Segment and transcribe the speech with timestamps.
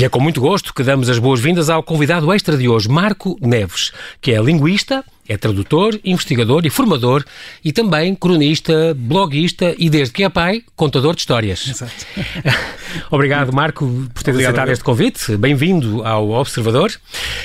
[0.00, 3.36] E é com muito gosto que damos as boas-vindas ao convidado extra de hoje, Marco
[3.38, 7.24] Neves, que é linguista, é tradutor, investigador e formador
[7.64, 11.68] e também cronista, bloguista e, desde que é pai, contador de histórias.
[11.68, 11.92] Exato.
[13.12, 15.36] Obrigado, Marco, por ter aceitado este convite.
[15.36, 16.90] Bem-vindo ao Observador.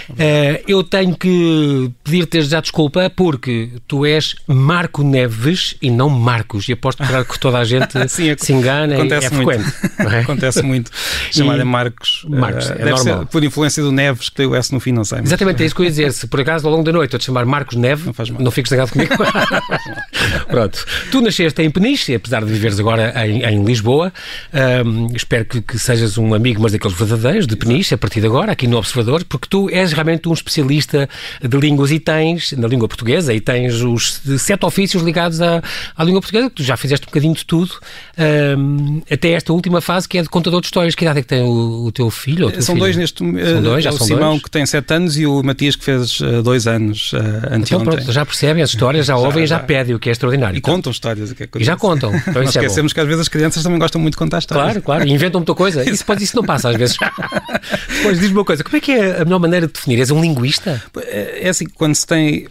[0.09, 6.67] Uh, eu tenho que pedir-te já desculpa porque tu és Marco Neves e não Marcos.
[6.67, 9.73] E aposto que toda a gente Sim, se engana acontece é frequente.
[9.99, 10.19] É?
[10.25, 10.89] Acontece muito.
[11.29, 12.25] Chamar a Marcos.
[12.27, 13.25] Marcos, uh, é normal.
[13.27, 15.19] por influência do Neves que tem o S no fim, não sei.
[15.19, 15.27] Mas...
[15.27, 16.11] Exatamente, é isso que eu ia dizer.
[16.13, 18.41] Se por acaso ao longo da noite eu te chamar Marcos Neve, não, faz mal.
[18.41, 19.13] não fiques zangado comigo.
[20.47, 20.85] Pronto.
[21.11, 24.11] Tu nasceste em Peniche, apesar de viveres agora em, em Lisboa.
[24.85, 28.27] Um, espero que, que, sejas um amigo, mas daqueles verdadeiros, de Peniche, a partir de
[28.27, 31.09] agora, aqui no Observador, porque tu és realmente um especialista
[31.41, 35.61] de línguas e tens, na língua portuguesa, e tens os sete ofícios ligados à,
[35.95, 37.71] à língua portuguesa, que tu já fizeste um bocadinho de tudo,
[38.57, 40.95] um, até esta última fase que é de contador de histórias.
[40.95, 42.51] Que idade é que tem o, o teu filho?
[42.61, 44.43] São dois neste São dois, já é o são Simão, dois?
[44.43, 47.13] que tem sete anos, e o Matias, que fez uh, dois anos
[47.55, 49.99] uh, então, pronto, já percebem as histórias, já, já ouvem e já, já pedem, o
[49.99, 50.55] que é extraordinário.
[50.55, 52.15] E então, contam histórias, o que é E já contam.
[52.15, 54.39] Então Nós é esquecemos é que às vezes as crianças também gostam muito de contar
[54.39, 54.65] histórias.
[54.65, 55.89] Claro, claro, e inventam muita coisa.
[55.89, 56.97] Isso, isso não passa às vezes.
[58.03, 59.99] Pois diz-me uma coisa, como é que é a melhor maneira de definir?
[59.99, 60.83] És um linguista?
[60.97, 62.47] É, é assim, quando se tem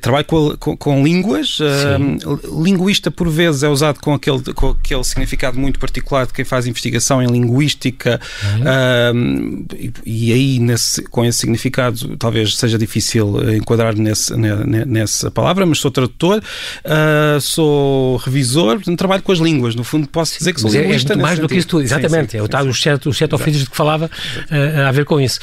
[0.00, 1.58] trabalho com, com, com línguas.
[1.60, 6.44] Uh, linguista, por vezes, é usado com aquele, com aquele significado muito particular de quem
[6.44, 9.60] faz investigação em linguística, uhum.
[9.62, 15.66] uh, e, e, aí, nesse, com esse significado, talvez seja difícil enquadrar nesse, nessa palavra,
[15.66, 19.74] mas sou tradutor, uh, sou revisor, portanto, trabalho com as línguas.
[19.74, 21.12] No fundo, posso dizer que sou é, linguista.
[21.12, 22.32] É mais do que isso tudo, exatamente.
[22.32, 24.10] Sim, sim, é o tal, os sete, os sete ofícios de que falava
[24.86, 25.38] a ver com isso.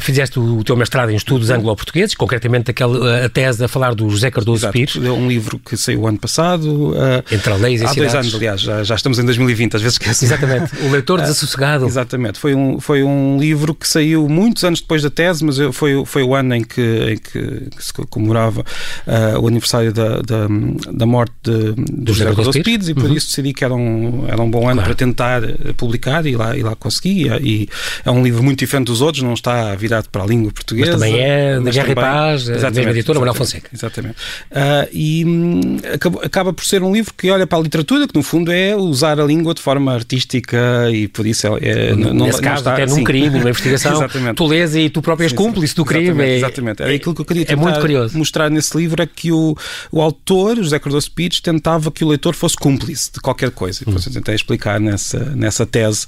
[0.00, 1.56] fizeste o, o teu mestrado em estudos uhum.
[1.56, 4.72] anglo-portugueses, concretamente aquela, a tese a falar do José Cardoso Exato.
[4.72, 4.96] Pires.
[4.96, 6.90] É um livro que saiu ano passado.
[6.90, 9.82] Uh, Entre a leis e Há dois anos, aliás, já, já, estamos em 2020, às
[9.82, 10.24] vezes esquece.
[10.24, 10.70] Exatamente.
[10.80, 11.84] O leitor desassossegado.
[11.84, 12.38] Uh, exatamente.
[12.38, 16.22] Foi um, foi um livro que saiu muitos anos depois da tese, mas foi, foi
[16.22, 20.46] o ano em que, em que, se comemorava uh, o aniversário da, da,
[20.92, 23.14] da morte de, do José Cardoso Pires, Pires e por uhum.
[23.14, 24.82] isso decidi que era um, era um bom ano claro.
[24.82, 25.42] para tentar
[25.76, 27.28] publicar e lá, e lá consegui.
[27.40, 27.68] E
[28.04, 30.92] é um livro muito diferente dos outros, não está virado para a língua portuguesa.
[30.92, 33.49] Mas também é da Guerra e Paz, a mesma editora, Manuel Fonseca.
[33.56, 33.90] Exatamente.
[33.90, 34.16] Exatamente.
[34.50, 38.14] Uh, e um, acaba, acaba, por ser um livro que olha para a literatura, que
[38.14, 41.90] no fundo é usar a língua de forma artística e por isso é.
[41.90, 44.36] é não, Nesse não caso, está, até num crime, numa investigação, exatamente.
[44.36, 46.04] tu lês e tu próprio és cúmplice do crime.
[46.04, 46.82] Exatamente, é, exatamente.
[46.82, 48.16] É, aquilo que eu queria é muito curioso.
[48.16, 49.56] mostrar nesse livro é que o,
[49.90, 53.80] o autor, José Cardoso Pires, tentava que o leitor fosse cúmplice de qualquer coisa.
[53.80, 54.10] Depois hum.
[54.10, 56.06] eu tentei explicar nessa, nessa tese.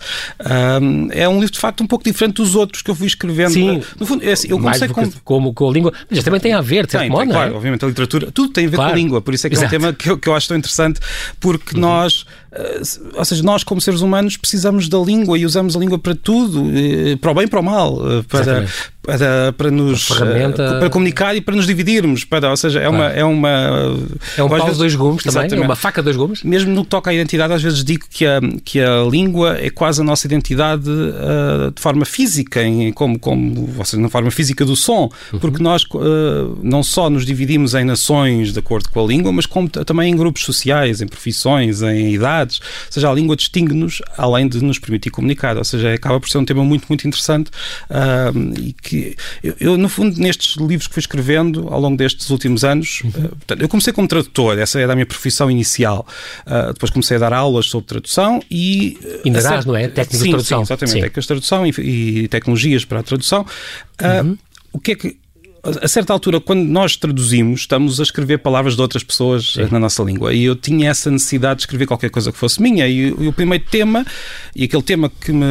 [0.81, 3.52] Um, é um livro de facto um pouco diferente dos outros que eu fui escrevendo.
[3.52, 5.10] Sim, no fundo, é assim, eu comecei com...
[5.25, 7.44] como com a língua, mas também tem a ver, de certo modo, não é?
[7.44, 8.91] Claro, obviamente a literatura, tudo tem a ver claro.
[8.91, 9.75] com a língua, por isso é que Exato.
[9.75, 11.00] é um tema que eu, que eu acho tão interessante,
[11.41, 11.81] porque uhum.
[11.81, 12.82] nós eh,
[13.15, 16.70] ou seja, nós como seres humanos precisamos da língua e usamos a língua para tudo,
[16.75, 18.66] eh, para o bem e para o mal, eh, para,
[19.02, 20.78] para, para nos ferramenta...
[20.78, 23.96] para comunicar e para nos dividirmos, para, ou seja, é uma é uma
[24.36, 25.62] é um pau de dois gumes também, Exatamente.
[25.62, 26.42] é uma faca de dois gumes.
[26.42, 29.70] Mesmo no que toca à identidade, às vezes digo que a, que a língua é
[29.70, 34.30] quase a nossa identidade uh, de forma física, em, como, como ou seja, na forma
[34.30, 35.38] física do som, uhum.
[35.38, 39.46] porque nós uh, não só nos dividimos em nações de acordo com a língua, mas
[39.46, 44.48] como também em grupos sociais, em profissões, em idades ou seja, a língua distingue-nos além
[44.48, 47.50] de nos permitir comunicar, ou seja, acaba por ser um tema muito, muito interessante
[47.90, 48.91] uh, e que
[49.42, 53.10] eu, eu, no fundo, nestes livros que fui escrevendo ao longo destes últimos anos, uhum.
[53.10, 56.06] uh, portanto, eu comecei como tradutor, essa era a minha profissão inicial,
[56.47, 58.98] uh, depois comecei a dar aulas sobre tradução e...
[59.25, 59.88] Ainda dás, não é?
[59.88, 60.58] Técnicas de tradução.
[60.58, 63.47] Sim, exatamente, técnicas de tradução e, e tecnologias para a tradução.
[64.00, 64.38] Uhum.
[64.72, 65.22] O que é que
[65.65, 69.69] a certa altura, quando nós traduzimos, estamos a escrever palavras de outras pessoas Sim.
[69.71, 70.34] na nossa língua.
[70.34, 72.89] E eu tinha essa necessidade de escrever qualquer coisa que fosse minha.
[72.89, 74.05] E, e, o primeiro tema,
[74.56, 75.47] e aquele tema que me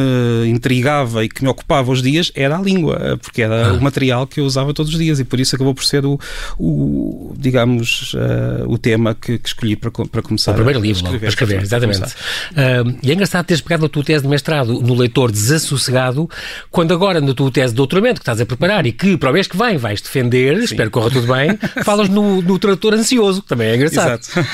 [0.46, 3.72] intrigava e que me ocupava os dias, era a língua, porque era ah.
[3.72, 5.18] o material que eu usava todos os dias.
[5.18, 6.20] E por isso acabou por ser o,
[6.58, 10.52] o digamos, uh, o tema que, que, escolhi para, para começar.
[10.52, 12.02] O primeiro livro, a escrever, para escrever, exatamente.
[12.02, 16.28] Uh, e é engraçado teres pegado a tua tese de mestrado no leitor desassossegado,
[16.70, 19.32] quando agora na tua tese de doutoramento que estás a preparar e que para o
[19.32, 20.64] mês que vem vais defender, Sim.
[20.64, 24.20] espero que corra tudo bem, falas no, no tradutor ansioso, que também é engraçado.
[24.20, 24.48] Exato.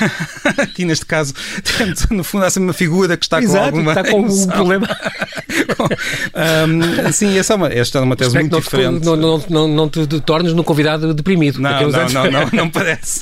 [0.61, 1.33] Aqui neste caso,
[2.11, 4.87] no fundo há sempre uma figura que está Exato, com alguma está com um problema.
[7.07, 8.99] um, sim, essa é uma, esta é uma tese muito não diferente.
[8.99, 11.59] Te, não, não, não, não te, tornes num convidado deprimido.
[11.59, 13.21] Não, não, não, não, não, parece.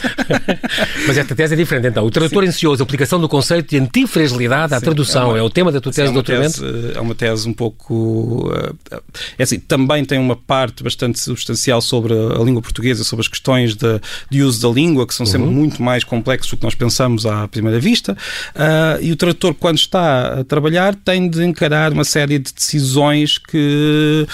[1.08, 2.06] Mas esta tese é diferente então.
[2.06, 2.50] O tradutor sim.
[2.50, 5.72] ansioso, a aplicação do conceito de antifragilidade à sim, tradução, é, uma, é, o tema
[5.72, 6.62] da tua tese sim, é de doutoramento?
[6.62, 8.52] Tese, é uma tese um pouco...
[8.92, 9.02] Eh,
[9.40, 13.76] é assim, também tem uma parte bastante substancial sobre a língua portuguesa, sobre as questões
[13.76, 14.00] de,
[14.30, 15.54] de uso da língua, que são sempre uhum.
[15.54, 18.14] muito mais complexos do que nós pensamos à primeira vista.
[18.56, 23.38] Uh, e o tradutor, quando está a trabalhar, tem de encarar uma série de decisões
[23.38, 24.28] que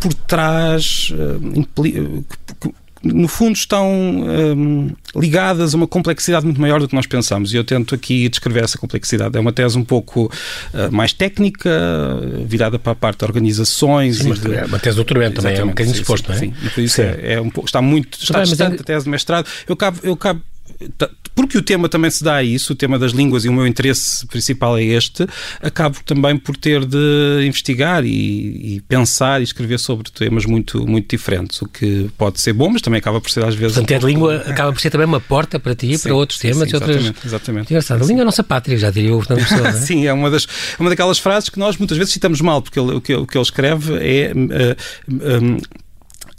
[0.00, 1.40] por trás uh,
[3.04, 7.52] no fundo, estão um, ligadas a uma complexidade muito maior do que nós pensamos.
[7.52, 9.36] E eu tento aqui descrever essa complexidade.
[9.36, 10.32] É uma tese um pouco
[10.72, 11.70] uh, mais técnica,
[12.46, 14.18] virada para a parte de organizações.
[14.18, 14.54] Sim, de...
[14.54, 16.38] É uma tese de doutoramento também, é um bocadinho disposto, não é?
[16.38, 18.84] Sim, por isso é, é, um pouco, está muito, está Também, distante é...
[18.84, 19.46] tese de mestrado.
[19.68, 20.40] Eu cabo, eu cabo
[21.54, 23.66] porque o tema também se dá a isso, o tema das línguas, e o meu
[23.66, 25.24] interesse principal é este,
[25.62, 28.08] acabo também por ter de investigar e,
[28.74, 32.82] e, pensar e escrever sobre temas muito, muito diferentes, o que pode ser bom, mas
[32.82, 33.76] também acaba por ser às vezes.
[33.76, 36.40] Portanto, um a língua acaba por ser também uma porta para ti, sim, para outros
[36.40, 36.96] temas sim, e outras.
[37.24, 37.26] Exatamente.
[37.76, 37.76] exatamente.
[37.92, 39.68] A língua é a nossa pátria, já diria o Fernando Pessoa.
[39.68, 39.72] É?
[39.78, 42.80] sim, é uma, das, é uma daquelas frases que nós muitas vezes citamos mal, porque
[42.80, 44.32] ele, o, que, o que ele escreve é.
[44.34, 45.83] Uh, um,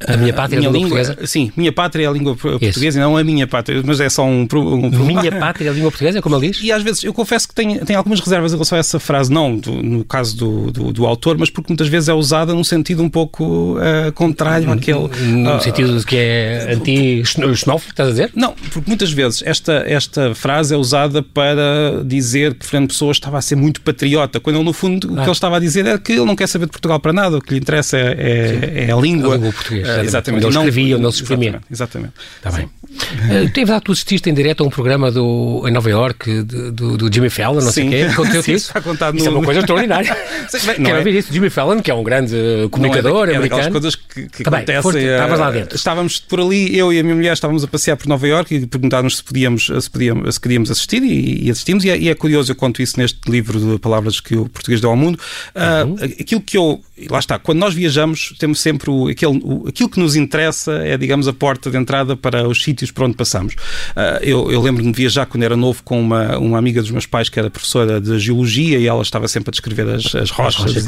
[0.07, 1.27] a minha pátria minha é a língua, portuguesa?
[1.27, 2.99] Sim, minha pátria é a língua portuguesa Isso.
[2.99, 6.21] não a minha pátria, mas é só um, um, Minha pátria é a língua portuguesa,
[6.21, 6.61] como ele diz?
[6.61, 9.31] E às vezes, eu confesso que tenho, tenho algumas reservas em relação a essa frase,
[9.31, 12.63] não do, no caso do, do, do, autor, mas porque muitas vezes é usada num
[12.63, 15.07] sentido um pouco uh, contrário àquele.
[15.25, 18.31] No uh, sentido de que é anti-xenófobo, estás a dizer?
[18.35, 23.37] Não, porque muitas vezes esta, esta frase é usada para dizer que Fernando Pessoa estava
[23.37, 25.11] a ser muito patriota, quando ele, no fundo, ah.
[25.11, 27.13] o que ele estava a dizer é que ele não quer saber de Portugal para
[27.13, 29.33] nada, o que lhe interessa é, é, é a língua.
[29.33, 29.94] A língua portuguesa.
[30.01, 30.43] Uh, exatamente.
[30.43, 31.61] Não escrevia, não se exprimia.
[31.71, 32.13] Exatamente.
[32.37, 32.65] Está bem.
[32.65, 36.97] Uh, tu, verdade, tu assististe em direto a um programa do, em Nova York do,
[36.97, 37.71] do Jimmy Fallon, não Sim.
[37.71, 38.11] sei o quê.
[38.11, 38.67] Aconteceu isso?
[38.67, 39.31] Está contado isso no...
[39.31, 40.15] é uma coisa extraordinária.
[40.51, 40.97] Quero é...
[40.97, 41.33] ouvir isso.
[41.33, 42.35] Jimmy Fallon, que é um grande
[42.71, 43.71] comunicador não é, é americano.
[43.71, 44.91] coisas que, que tá acontecem.
[44.91, 45.75] Bem, estavas lá dentro.
[45.75, 48.65] Estávamos por ali, eu e a minha mulher estávamos a passear por Nova York e
[48.65, 51.83] perguntámos se podíamos, se, podíamos, se queríamos assistir e, e assistimos.
[51.83, 54.81] E é, e é, curioso, eu conto isso neste livro de palavras que o português
[54.81, 55.19] deu ao mundo.
[55.55, 55.95] Uh, uhum.
[56.19, 56.81] Aquilo que eu.
[57.09, 60.97] Lá está, quando nós viajamos, temos sempre o, aquele, o, aquilo que nos interessa é,
[60.97, 63.53] digamos, a porta de entrada para os sítios por onde passamos.
[63.53, 67.05] Uh, eu, eu lembro-me de viajar quando era novo com uma, uma amiga dos meus
[67.05, 70.65] pais que era professora de geologia e ela estava sempre a descrever as, as rochas.
[70.65, 70.85] As rochas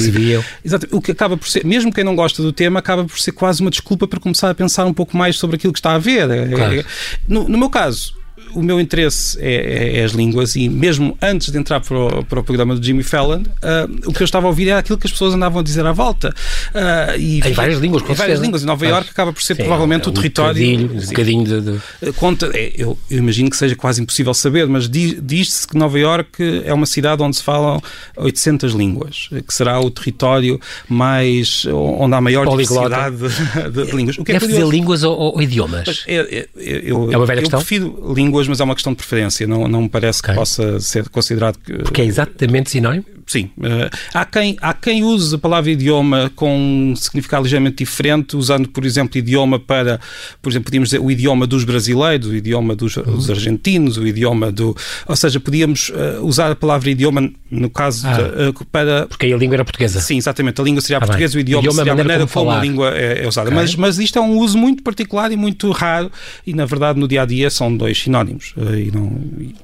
[0.64, 0.88] Exato.
[0.92, 3.62] O que acaba por ser, mesmo quem não gosta do tema, acaba por ser quase
[3.62, 6.30] uma desculpa para começar a pensar um pouco mais sobre aquilo que está a ver.
[6.30, 6.80] É, claro.
[6.80, 6.86] É,
[7.28, 8.16] no, no meu caso,
[8.54, 12.26] o meu interesse é, é, é, as línguas e mesmo antes de entrar para o,
[12.26, 14.98] para o programa do Jimmy Fallon, uh, o que eu estava a ouvir era aquilo
[14.98, 16.34] que as pessoas andavam a dizer à volta.
[16.74, 18.64] Uh, e, em várias línguas, com Em várias línguas.
[18.64, 20.54] Em Nova Iorque acaba por ser sim, provavelmente é, o território.
[20.54, 21.62] Bocadinho, um bocadinho de.
[21.62, 22.10] de...
[22.10, 25.98] Uh, conta, é, eu, eu, imagino que seja quase impossível saber, mas diz-se que Nova
[25.98, 27.82] Iorque é uma cidade onde se falam
[28.16, 31.66] 800 línguas, que será o território mais.
[31.66, 33.12] onde há maior Poliglota.
[33.12, 34.18] diversidade de, de, línguas.
[34.18, 36.04] O que é Deve dizer línguas ou, ou idiomas?
[36.08, 37.60] É, é, eu, é uma velha eu questão?
[37.60, 39.48] prefiro línguas, mas é uma questão de preferência.
[39.48, 40.34] Não, não me parece okay.
[40.34, 41.58] que possa ser considerado.
[41.60, 43.06] Que, Porque é exatamente sinónimo?
[43.28, 43.52] Sim.
[43.58, 48.70] Uh, há, quem, há quem use a palavra idioma com um significado ligeiramente diferente, usando,
[48.70, 50.00] por exemplo, idioma para,
[50.42, 53.20] por exemplo, podíamos dizer o idioma dos brasileiros, o idioma dos, uhum.
[53.30, 54.76] argentinos, o idioma do.
[55.06, 59.08] Ou seja, podíamos uh, usar a palavra idioma, no caso, ah, de, uh, para.
[59.08, 60.00] Porque aí a língua era portuguesa.
[60.00, 60.60] Sim, exatamente.
[60.62, 62.98] A língua seria ah, portuguesa, o idioma, idioma seria a maneira, como, como a língua
[62.98, 63.50] é, é usada.
[63.50, 63.62] Okay.
[63.62, 66.12] Mas, mas isto é um uso muito particular e muito raro,
[66.46, 68.54] e na verdade no dia a dia são dois sinónimos.
[68.58, 69.12] e não,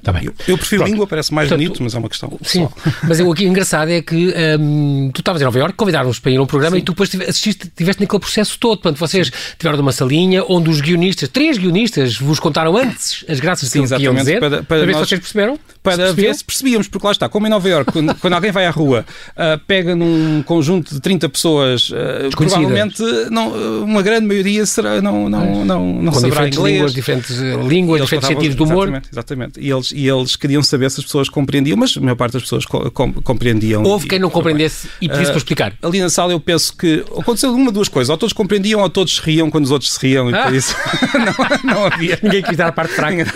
[0.02, 0.24] tá bem.
[0.24, 0.92] Eu, eu prefiro Pronto.
[0.92, 2.38] língua, parece mais Portanto, bonito, mas é uma questão.
[2.42, 2.68] Sim,
[3.02, 6.32] mas o que é engraçado é que um, tu estavas em Nova Iorque, convidaram-nos para
[6.32, 6.82] ir a um programa Sim.
[6.82, 8.80] e tu depois assististe, estiveste naquele processo todo.
[8.80, 13.70] Portanto, vocês tiveram uma salinha onde os guionistas, três guionistas, vos contaram antes as graças
[13.70, 14.40] Sim, que iam dizer.
[14.40, 15.58] Para, para, para ver nós, se vocês perceberam?
[15.84, 18.50] Para se ver se percebíamos, porque lá está, como em Nova Iorque, quando, quando alguém
[18.50, 24.26] vai à rua, uh, pega num conjunto de 30 pessoas, uh, provavelmente não, uma grande
[24.26, 26.74] maioria será, não, não, não, não Com saberá diferentes inglês.
[26.74, 27.38] Línguas, diferentes
[27.68, 28.88] línguas, diferentes sentidos do humor.
[28.88, 29.60] Exatamente, exatamente.
[29.60, 32.42] E eles, e eles queriam saber se as pessoas compreendiam, mas a maior parte das
[32.42, 33.82] pessoas com, compreendiam.
[33.82, 35.72] Houve quem não compreendesse e pedisse uh, para explicar.
[35.82, 38.08] Ali na sala eu penso que aconteceu uma duas coisas.
[38.08, 40.30] Ou todos compreendiam ou todos se riam quando os outros se riam.
[40.30, 40.44] E ah.
[40.44, 40.74] por isso
[41.62, 42.18] não, não havia.
[42.22, 43.26] Ninguém quis dar a parte fraca.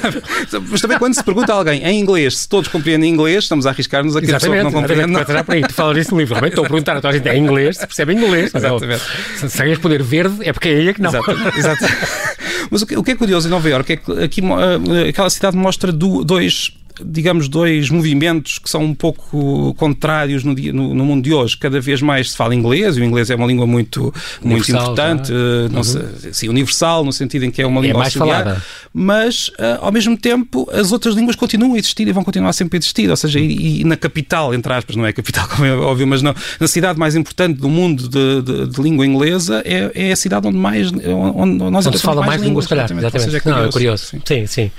[0.71, 3.71] Mas também quando se pergunta a alguém em inglês se todos compreendem inglês, estamos a
[3.71, 5.13] arriscar-nos a que a pessoa não compreende.
[5.13, 5.25] Não.
[5.25, 6.47] Para aí, tu falas isso no livro.
[6.47, 8.55] Estou a perguntar a toda a gente em inglês, se percebe inglês.
[8.55, 9.03] Exatamente.
[9.37, 11.11] Se, se responder verde, é porque é é que não.
[11.11, 11.31] Exato.
[11.57, 11.85] Exato.
[12.71, 15.31] Mas o que, o que, é curioso em Nova Iorque é que aqui, uh, aquela
[15.31, 16.73] cidade mostra do, dois
[17.05, 21.57] digamos, dois movimentos que são um pouco contrários no, dia, no, no, mundo de hoje.
[21.57, 24.13] Cada vez mais se fala inglês, e o inglês é uma língua muito,
[24.43, 25.83] muito importante, uh, uhum.
[25.83, 28.63] sei, sim, universal, no sentido em que é uma língua é mais auxiliar, falada.
[28.93, 32.77] mas uh, ao mesmo tempo as outras línguas continuam a existir e vão continuar sempre
[32.77, 33.09] a existir.
[33.11, 36.23] Ou seja, e, e na capital, entre aspas, não é capital, como é óbvio, mas
[36.23, 40.17] não, na cidade mais importante do mundo de, de, de língua inglesa é, é, a
[40.17, 42.85] cidade onde mais onde nós onde se fala mais, mais línguas, se calhar.
[42.85, 43.07] Exatamente.
[43.07, 43.25] exatamente.
[43.25, 43.63] Seja, é curioso.
[43.63, 44.05] Não, é curioso.
[44.05, 44.21] Sim.
[44.25, 44.47] sim.
[44.47, 44.71] sim,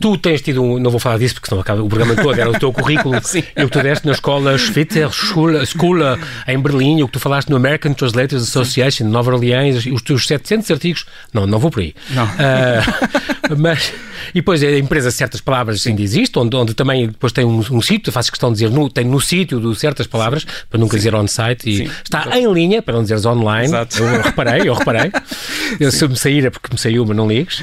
[0.00, 2.50] Tu tens tido, um, não vou falar disso porque senão acaba o programa todo, era
[2.50, 5.52] o teu currículo e o que tu deste na escola Schwitzer School,
[6.46, 10.26] em Berlim, o que tu falaste no American Translators Association de Nova Orleans, os teus
[10.26, 11.06] 700 artigos.
[11.32, 11.94] Não, não vou por aí.
[12.10, 12.24] Não.
[12.24, 13.92] Uh, mas,
[14.30, 17.82] e depois a empresa Certas Palavras ainda existe, onde, onde também depois tem um, um
[17.82, 20.98] sítio, faço questão de dizer, no, tem no sítio do Certas Palavras, para nunca Sim.
[20.98, 21.90] dizer on-site, e Sim.
[22.02, 23.66] está em linha, para não dizeres online.
[23.66, 24.02] Exato.
[24.02, 25.10] Eu reparei, eu reparei.
[25.80, 27.62] Eu, se me sair é porque me saiu, mas não ligues.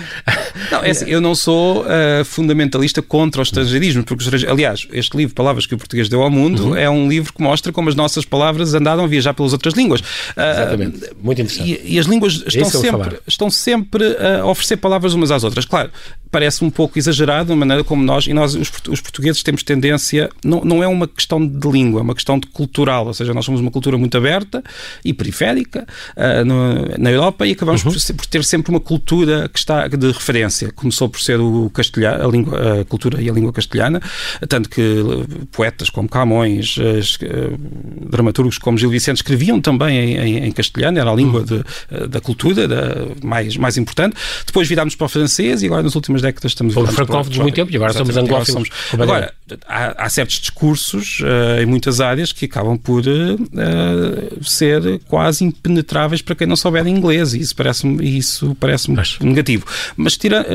[0.70, 5.36] Não, é assim, eu não sou uh, fundamentalista contra o estrangeirismo, porque, aliás, este livro,
[5.36, 6.76] Palavras que o Português deu ao Mundo, uhum.
[6.76, 10.02] é um livro que mostra como as nossas palavras andaram a viajar pelas outras línguas.
[10.02, 11.82] Uh, Exatamente, muito interessante.
[11.84, 15.66] E, e as línguas estão sempre, estão sempre a oferecer palavras umas às outras.
[15.66, 15.92] Claro,
[16.32, 20.64] parece um pouco exagerado a maneira como nós, e nós, os, portugueses, temos tendência, não,
[20.64, 23.60] não é uma questão de língua, é uma questão de cultural, ou seja, nós somos
[23.60, 24.64] uma cultura muito aberta
[25.04, 25.86] e periférica
[26.16, 27.92] uh, no, na Europa e acabamos uhum.
[27.92, 30.72] por, por, ter sempre uma cultura que está de referência.
[30.72, 34.02] Começou por ser o castelhano, a, língua, a cultura e a língua castelhana,
[34.48, 35.04] tanto que
[35.52, 41.12] poetas como Camões, uh, dramaturgos como Gil Vicente escreviam também em, em, em castelhano, era
[41.12, 41.46] a língua uhum.
[41.46, 44.16] de, da cultura da, mais, mais importante.
[44.46, 47.72] Depois virámos para o francês e agora nas últimas décadas estamos Fomos francófonos muito tempo
[47.72, 48.70] e agora somos anglófilos.
[48.94, 49.34] Agora,
[49.68, 56.22] há, há, certos discursos uh, em muitas áreas que acabam por uh, ser quase impenetráveis
[56.22, 58.90] para quem não souber inglês e isso parece-me isso parece
[59.22, 59.66] negativo.
[59.96, 60.46] Mas, tira,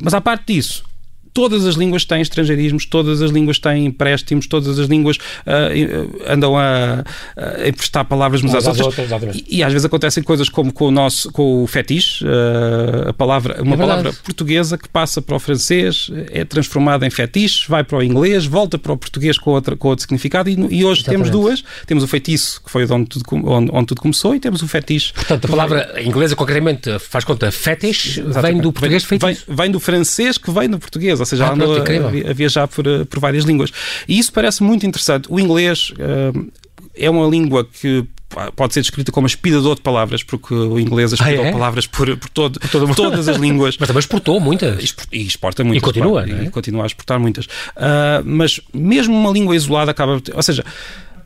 [0.00, 0.84] mas à parte disso,
[1.32, 6.56] todas as línguas têm estrangeirismos, todas as línguas têm empréstimos, todas as línguas uh, andam
[6.56, 7.04] a,
[7.36, 9.10] a emprestar palavras umas às outras.
[9.10, 13.08] outras e, e, às vezes acontecem coisas como com o nosso com o fetiche, uh,
[13.08, 17.68] a palavra, uma é palavra portuguesa que passa para o francês, é transformada em fetiche,
[17.68, 20.84] vai para o inglês, volta para o português com, outra, com outro significado e, e
[20.84, 21.06] hoje Exatamente.
[21.06, 21.64] temos duas.
[21.86, 25.12] Temos o feitiço, que foi onde tudo, onde, onde tudo começou, e temos o fetiche.
[25.12, 29.44] Portanto, a palavra inglesa, concretamente, faz conta, fetiche, vem do português feitiço.
[29.46, 32.66] Vem, vem do francês que vem do português ou seja, ah, andou a, a, viajar
[32.66, 33.70] por, eh, por várias línguas.
[34.08, 35.26] E isso parece muito interessante.
[35.30, 36.50] O inglês uh,
[36.94, 38.06] é uma língua que
[38.54, 41.52] pode ser descrita como aspirador de palavras, porque o inglês aspirou ah, é?
[41.52, 43.76] palavras por, por, todo, por todo todas as línguas.
[43.78, 44.94] Mas também exportou muitas.
[45.10, 45.82] E exporta muitas.
[45.82, 46.44] E continua, claro, é?
[46.44, 47.46] E continua a exportar muitas.
[47.46, 50.20] Uh, mas mesmo uma língua isolada acaba...
[50.34, 50.64] Ou seja,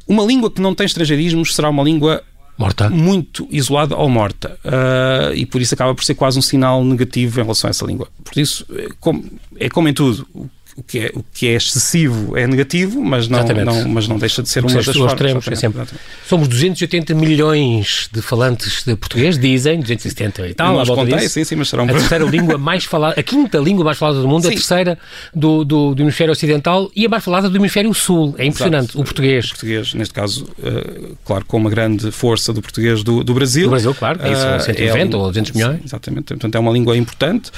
[0.07, 2.23] uma língua que não tem estrangeirismos será uma língua
[2.57, 2.91] morta.
[2.91, 4.59] muito isolada ou morta.
[4.65, 7.85] Uh, e por isso acaba por ser quase um sinal negativo em relação a essa
[7.85, 8.09] língua.
[8.23, 9.25] Por isso, é como,
[9.59, 10.27] é como em tudo
[10.77, 14.43] o que é, o que é excessivo é negativo, mas não, não, mas não deixa
[14.43, 15.13] de ser uma das formas.
[15.13, 15.83] Extremos, é sempre.
[16.27, 20.85] Somos 280 milhões de falantes de português, dizem, 270 e tal.
[20.85, 21.85] Não contei, sim, sim, mas serão...
[21.85, 24.49] A terceira língua mais falada, a quinta língua mais falada do mundo, sim.
[24.49, 24.99] a terceira
[25.33, 28.35] do, do, do, hemisfério ocidental e a mais falada do hemisfério sul.
[28.37, 29.01] É impressionante, Exato.
[29.01, 29.47] o português.
[29.47, 33.65] O português, neste caso, uh, claro, com uma grande força do português do, do Brasil.
[33.65, 35.81] Do Brasil, claro, uh, são 190 é, ou 200 milhões.
[35.85, 37.53] Exatamente, portanto é uma língua importante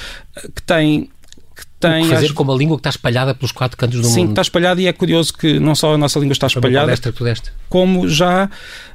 [0.55, 1.09] que tem
[1.79, 2.05] tem.
[2.05, 4.25] O fazer com uma língua que está espalhada pelos quatro cantos do Sim, mundo.
[4.25, 6.93] Sim, está espalhada e é curioso que não só a nossa língua está espalhada,
[7.69, 8.49] como já.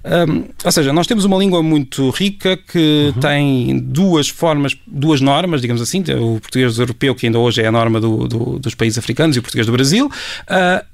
[0.04, 3.20] Um, ou seja, nós temos uma língua muito rica que uhum.
[3.20, 7.72] tem duas formas, duas normas, digamos assim, o português europeu, que ainda hoje é a
[7.72, 10.06] norma do, do, dos países africanos, e o português do Brasil.
[10.06, 10.92] Uh,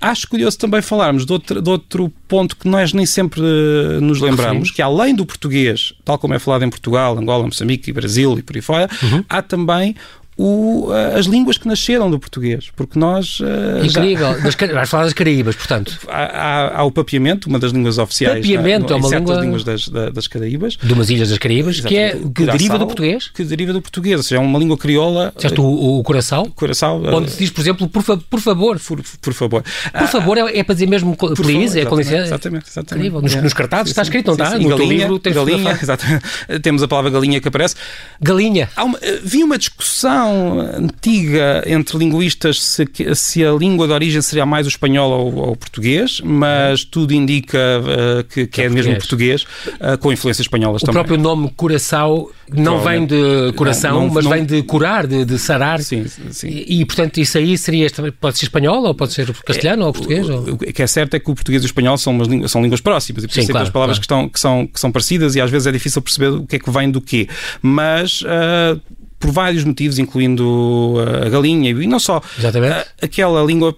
[0.00, 4.20] acho curioso também falarmos de outro, de outro ponto que nós nem sempre uh, nos
[4.20, 8.38] lembramos, que além do português, tal como é falado em Portugal, Angola, Moçambique e Brasil
[8.38, 9.24] e por aí fora, uhum.
[9.28, 9.94] há também
[10.38, 13.40] o, as línguas que nasceram do português, porque nós...
[13.40, 14.38] Uh, Incrível, já...
[14.38, 15.98] das, vais falar das Caraíbas, portanto.
[16.06, 18.38] Há, há, há, o papiamento, uma das línguas oficiais.
[18.38, 19.40] Papiamento, na, no, é uma língua...
[19.40, 20.78] línguas das, das Caraíbas.
[20.80, 23.28] De umas ilhas das Caraíbas, que, é, que deriva do português.
[23.34, 25.32] Que deriva do português, ou seja, é uma língua crioula...
[25.34, 26.46] Dizeste o, o Curaçao?
[26.54, 27.02] Curaçao.
[27.04, 28.78] Onde se diz, por exemplo, por, fa por favor.
[28.78, 29.64] Por, por favor.
[29.92, 32.26] Por favor é, é, para dizer mesmo please, é com licença.
[32.26, 33.08] Exatamente, exatamente.
[33.08, 33.22] Incrível.
[33.22, 34.56] Nos, nos cartazes está escrito, não está?
[34.56, 36.24] no galinha, livro tens galinha, exatamente.
[36.62, 37.74] Temos a palavra galinha que aparece.
[38.20, 38.68] Galinha.
[38.76, 40.27] Uma, vi uma discussão
[40.76, 45.56] antiga entre linguistas se, se a língua de origem seria mais o espanhol ou, o
[45.56, 50.82] português, mas tudo indica uh, que, que, é, é mesmo português, uh, com influências espanholas
[50.82, 51.00] o também.
[51.00, 55.06] O próprio nome Curaçao não vem de coração, não, não, mas não, vem de curar,
[55.06, 55.80] de, de sarar.
[55.80, 56.48] Sim, sim.
[56.48, 57.88] E, e, portanto, isso aí seria,
[58.20, 60.28] pode ser espanhol, ou pode ser castelhano, é, ou português?
[60.28, 60.40] Ou...
[60.40, 62.80] O que é certo é que o português e o espanhol são, umas, são línguas
[62.80, 64.00] próximas, e por isso claro, as palavras claro.
[64.00, 66.56] que, estão, que, são, que são parecidas, e às vezes é difícil perceber o que
[66.56, 67.28] é que vem do quê.
[67.62, 68.22] Mas...
[68.22, 68.80] Uh,
[69.18, 70.94] por vários motivos, incluindo
[71.24, 72.20] a galinha e não só.
[72.38, 72.86] Exatamente.
[73.02, 73.76] Aquela língua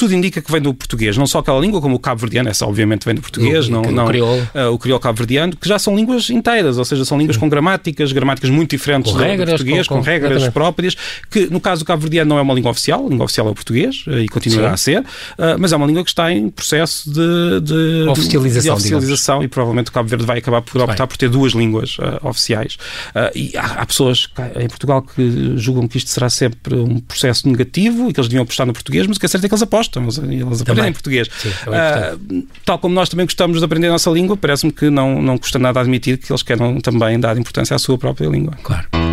[0.00, 3.04] tudo indica que vem do português, não só aquela língua, como o cabo-verdiano, essa obviamente
[3.04, 4.48] vem do português, o, não, o não crioulo.
[4.54, 8.10] Uh, o crioulo cabo-verdiano, que já são línguas inteiras, ou seja, são línguas com gramáticas,
[8.10, 10.54] gramáticas muito diferentes com do, regras, do português, com, com, com regras exatamente.
[10.54, 10.96] próprias,
[11.30, 13.54] que no caso do cabo-verdiano não é uma língua oficial, a língua oficial é o
[13.54, 14.74] português e continuará Sim.
[14.74, 18.80] a ser, uh, mas é uma língua que está em processo de, de oficialização, de
[18.80, 22.26] oficialização e provavelmente o Cabo Verde vai acabar por optar por ter duas línguas uh,
[22.26, 22.78] oficiais.
[23.34, 28.08] e há, há pessoas em Portugal que julgam que isto será sempre um processo negativo
[28.08, 29.62] e que eles deviam apostar no português, mas o que é certo é que eles
[29.62, 31.28] apostam, eles, eles aprendem em português.
[31.38, 34.90] Sim, é uh, tal como nós também gostamos de aprender a nossa língua, parece-me que
[34.90, 38.54] não, não custa nada admitir que eles querem também dar importância à sua própria língua.
[38.62, 39.09] Claro.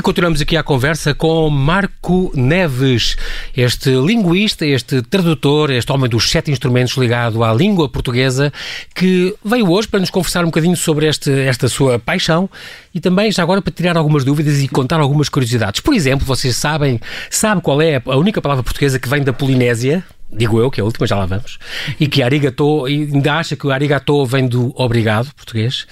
[0.00, 3.18] E continuamos aqui a conversa com Marco Neves,
[3.54, 8.50] este linguista, este tradutor, este homem dos sete instrumentos ligado à língua portuguesa,
[8.94, 12.48] que veio hoje para nos conversar um bocadinho sobre este, esta sua paixão
[12.94, 15.82] e também já agora para tirar algumas dúvidas e contar algumas curiosidades.
[15.82, 20.02] Por exemplo, vocês sabem, sabe qual é a única palavra portuguesa que vem da Polinésia?
[20.32, 21.58] Digo eu, que é a última, já lá vamos,
[21.98, 25.86] e que arigato, ainda acha que o arigato vem do obrigado, português.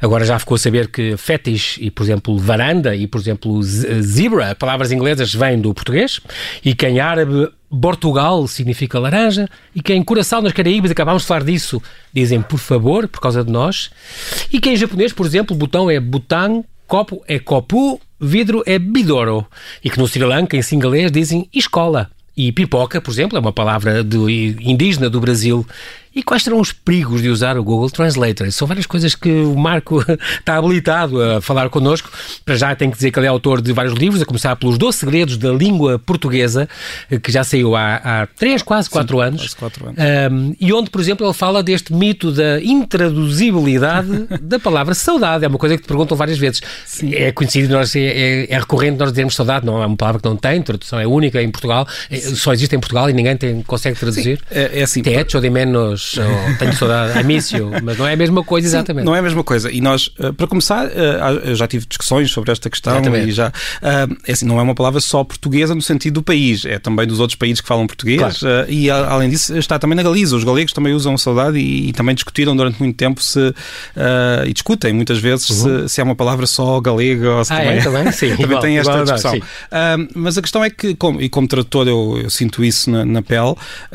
[0.00, 4.54] Agora já ficou a saber que fetish e, por exemplo, varanda e, por exemplo, zebra,
[4.54, 6.20] palavras inglesas, vêm do português,
[6.64, 7.48] e que em árabe
[7.80, 11.82] Portugal significa laranja, e que em Curaçao, nas Caraíbas, acabámos de falar disso,
[12.12, 13.90] dizem por favor, por causa de nós,
[14.52, 19.46] e que em japonês, por exemplo, botão é butang, copo é copu, vidro é bidoro,
[19.84, 22.10] e que no Sri Lanka, em singalês, dizem escola.
[22.36, 24.02] E pipoca, por exemplo, é uma palavra
[24.60, 25.66] indígena do Brasil
[26.14, 28.50] e quais serão os perigos de usar o Google Translator?
[28.52, 30.04] São várias coisas que o Marco
[30.38, 32.10] está habilitado a falar connosco.
[32.44, 34.76] Para já tem que dizer que ele é autor de vários livros, a começar pelos
[34.76, 36.68] 12 Segredos da Língua Portuguesa,
[37.22, 39.40] que já saiu há, há 3, quase 4 anos.
[39.40, 39.98] Quase 4 anos.
[40.32, 45.44] Um, e onde, por exemplo, ele fala deste mito da intraduzibilidade da palavra saudade.
[45.44, 46.60] É uma coisa que te perguntam várias vezes.
[46.84, 47.14] Sim.
[47.14, 50.28] É conhecido, nós, é, é, é, recorrente nós dizermos saudade, não é uma palavra que
[50.28, 53.62] não tem, tradução é única em Portugal, é, só existe em Portugal e ninguém tem,
[53.62, 54.38] consegue traduzir.
[54.38, 54.58] Sim.
[54.58, 55.00] É, é assim.
[55.00, 59.04] Te hecho de menos ou tenho saudade, amício, mas não é a mesma coisa exatamente.
[59.04, 59.70] Sim, não é a mesma coisa.
[59.70, 63.28] E nós, eh, para começar, eh, eu já tive discussões sobre esta questão exatamente.
[63.28, 66.64] e já, eh, é assim, não é uma palavra só portuguesa no sentido do país,
[66.64, 68.70] é também dos outros países que falam português claro.
[68.70, 70.36] e além disso está também na Galiza.
[70.36, 73.54] Os galegos também usam saudade e, e também discutiram durante muito tempo se,
[74.46, 75.88] e discutem muitas vezes uhum.
[75.88, 78.12] se, se, é uma palavra só galega ou se ah, também, é, também?
[78.12, 79.40] Sim, também igual, tem esta igual, discussão.
[80.14, 83.22] mas a questão é que, como, e como tradutor eu, eu sinto isso na, na
[83.22, 83.54] pele,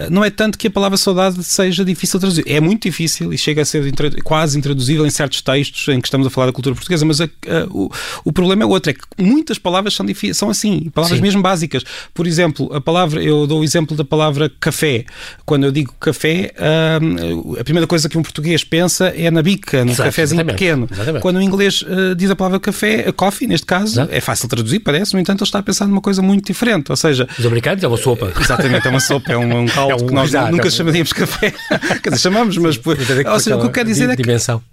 [0.09, 2.43] não é tanto que a palavra saudade seja difícil de traduzir.
[2.47, 6.07] É muito difícil difícil e chega a ser quase intraduzível em certos textos em que
[6.07, 7.91] estamos a falar da cultura portuguesa, mas a, a, o,
[8.25, 11.23] o problema é outro, é que muitas palavras são, são assim, palavras Sim.
[11.23, 11.83] mesmo básicas.
[12.13, 15.05] Por exemplo, a palavra, eu dou o exemplo da palavra café.
[15.45, 16.53] Quando eu digo café,
[17.01, 20.59] hum, a primeira coisa que um português pensa é na bica, no Exato, cafezinho exatamente.
[20.59, 20.89] pequeno.
[20.91, 21.21] Exatamente.
[21.21, 24.13] Quando o inglês uh, diz a palavra café, coffee, neste caso, Exato.
[24.13, 26.89] é fácil traduzir, parece, no entanto, ele está a pensar numa coisa muito diferente.
[26.89, 28.31] Ou seja, os americanos é uma sopa.
[28.39, 30.67] Exatamente, é uma sopa, é um, um caldo é um, que nós exato, nunca é
[30.67, 30.71] um...
[30.71, 31.53] chamaríamos café.
[32.01, 34.23] Quer dizer, chamamos, mas ou seja, o que eu quero dizer é que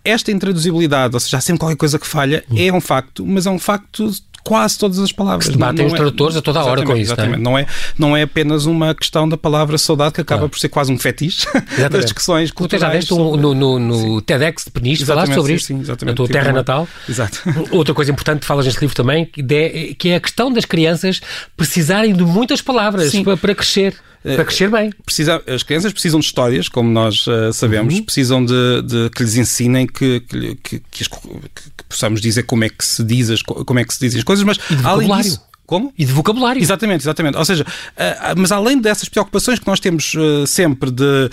[0.04, 2.56] esta intraduzibilidade, ou seja, há sempre qualquer coisa que falha, hum.
[2.58, 4.10] é um facto, mas é um facto
[4.44, 5.46] quase todas as palavras.
[5.46, 7.12] Que debatem os é- tradutores é, a toda a hora com isso.
[7.12, 7.40] Exatamente.
[7.40, 7.66] Não é?
[7.98, 10.50] Não, é, apenas uma questão da palavra saudade que acaba claro.
[10.50, 11.46] por ser quase um fetiche
[11.90, 12.82] das discussões culturais.
[12.82, 13.40] Tu já deste sobre...
[13.40, 16.12] no, no, no TEDx de Peniche, falaste sobre isto, sim, exatamente.
[16.12, 16.58] na tua terra uma...
[16.58, 16.86] natal.
[17.08, 17.42] Exato.
[17.72, 21.20] Outra coisa importante, falas neste livro também, que é a questão das crianças
[21.56, 23.96] precisarem de muitas palavras para, para crescer.
[24.24, 24.90] Para crescer bem.
[25.04, 28.04] Precisa, as crianças precisam de histórias, como nós uh, sabemos, uhum.
[28.04, 32.70] precisam de, de, que lhes ensinem que, que, que, que, que, possamos dizer como é
[32.70, 35.92] que se diz as, como é que se dizem as coisas, mas além disso, como?
[35.96, 36.60] E de vocabulário.
[36.60, 37.36] Exatamente, exatamente.
[37.36, 41.30] Ou seja, uh, mas além dessas preocupações que nós temos uh, sempre de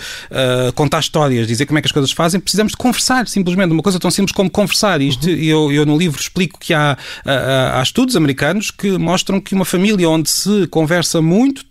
[0.74, 3.72] contar histórias, dizer como é que as coisas se fazem, precisamos de conversar, simplesmente.
[3.72, 5.00] Uma coisa tão simples como conversar.
[5.00, 5.34] Isto, uhum.
[5.34, 10.08] eu, eu no livro explico que há, há estudos americanos que mostram que uma família
[10.08, 11.64] onde se conversa muito,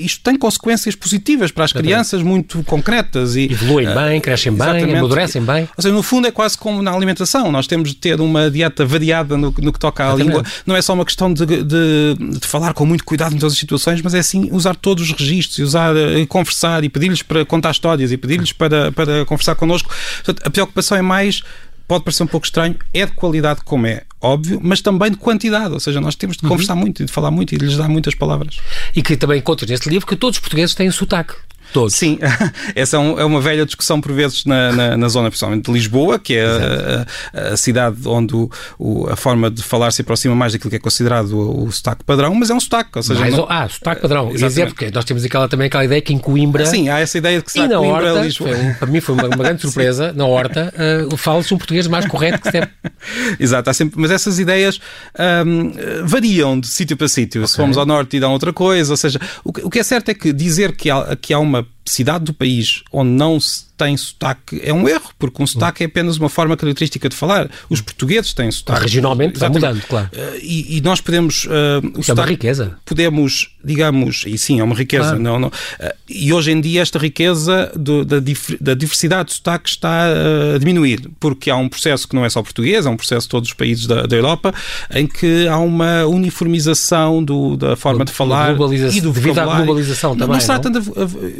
[0.00, 1.90] isto tem consequências positivas para as exatamente.
[1.90, 3.36] crianças, muito concretas.
[3.36, 5.68] E, Evoluem bem, crescem bem, amadurecem bem.
[5.76, 7.50] Ou seja, no fundo é quase como na alimentação.
[7.50, 10.26] Nós temos de ter uma dieta variada no, no que toca à exatamente.
[10.28, 10.44] língua.
[10.66, 13.58] Não é só uma questão de, de de, falar com muito cuidado em todas as
[13.58, 17.44] situações, mas é assim usar todos os registros e usar e conversar e pedir-lhes para
[17.44, 19.90] contar histórias e pedir-lhes para, para conversar connosco.
[20.24, 21.42] Portanto, a preocupação é mais
[21.90, 25.74] pode parecer um pouco estranho, é de qualidade, como é óbvio, mas também de quantidade.
[25.74, 26.80] Ou seja, nós temos de conversar uhum.
[26.82, 28.60] muito e de falar muito e de lhes dar muitas palavras.
[28.94, 31.34] E que também encontras neste livro que todos os portugueses têm sotaque.
[31.72, 31.94] Todos.
[31.94, 32.18] Sim,
[32.74, 36.18] essa é, é, uma velha discussão por vezes na, na, na zona, principalmente de Lisboa,
[36.18, 40.52] que é a, a, cidade onde o, o, a forma de falar se aproxima mais
[40.52, 42.90] daquilo que é considerado o, o sotaque padrão, mas é um sotaque.
[42.96, 43.46] Ou seja, mais, não...
[43.48, 44.32] Ah, sotaque padrão.
[44.32, 46.66] Dizer, porque nós temos aquela, também aquela ideia que em Coimbra.
[46.66, 48.56] Sim, há essa ideia de que e na Coimbra, Horta, Lisboa.
[48.56, 50.72] Um, para mim foi uma, uma grande surpresa, na Horta,
[51.10, 52.68] uh, fala-se um português mais correto que deve.
[53.38, 54.80] Exato, há sempre, mas essas ideias
[55.46, 55.72] um,
[56.04, 57.40] variam de sítio para sítio.
[57.40, 57.48] Okay.
[57.48, 59.82] Se formos ao norte e dão outra coisa, ou seja, o que, o que é
[59.82, 63.40] certo é que dizer que há, que há uma to cidade do país onde não
[63.40, 67.16] se tem sotaque é um erro, porque um sotaque é apenas uma forma característica de
[67.16, 67.50] falar.
[67.70, 68.82] Os portugueses têm sotaque.
[68.82, 70.10] Regionalmente vai mudando, claro.
[70.12, 71.46] Uh, e, e, nós podemos.
[71.46, 72.76] Uh, o Isso é uma riqueza.
[72.84, 75.04] Podemos, digamos, e sim, é uma riqueza.
[75.04, 75.22] Claro.
[75.22, 75.52] Não, não, uh,
[76.06, 78.16] e hoje em dia esta riqueza do, da,
[78.60, 80.08] da, diversidade de sotaque está
[80.54, 83.30] a diminuir, porque há um processo que não é só português, é um processo de
[83.30, 84.52] todos os países da, da Europa,
[84.92, 88.52] em que há uma uniformização do, da forma de falar
[88.92, 90.38] e do devido à globalização também.
[90.38, 90.92] Não, não tanto,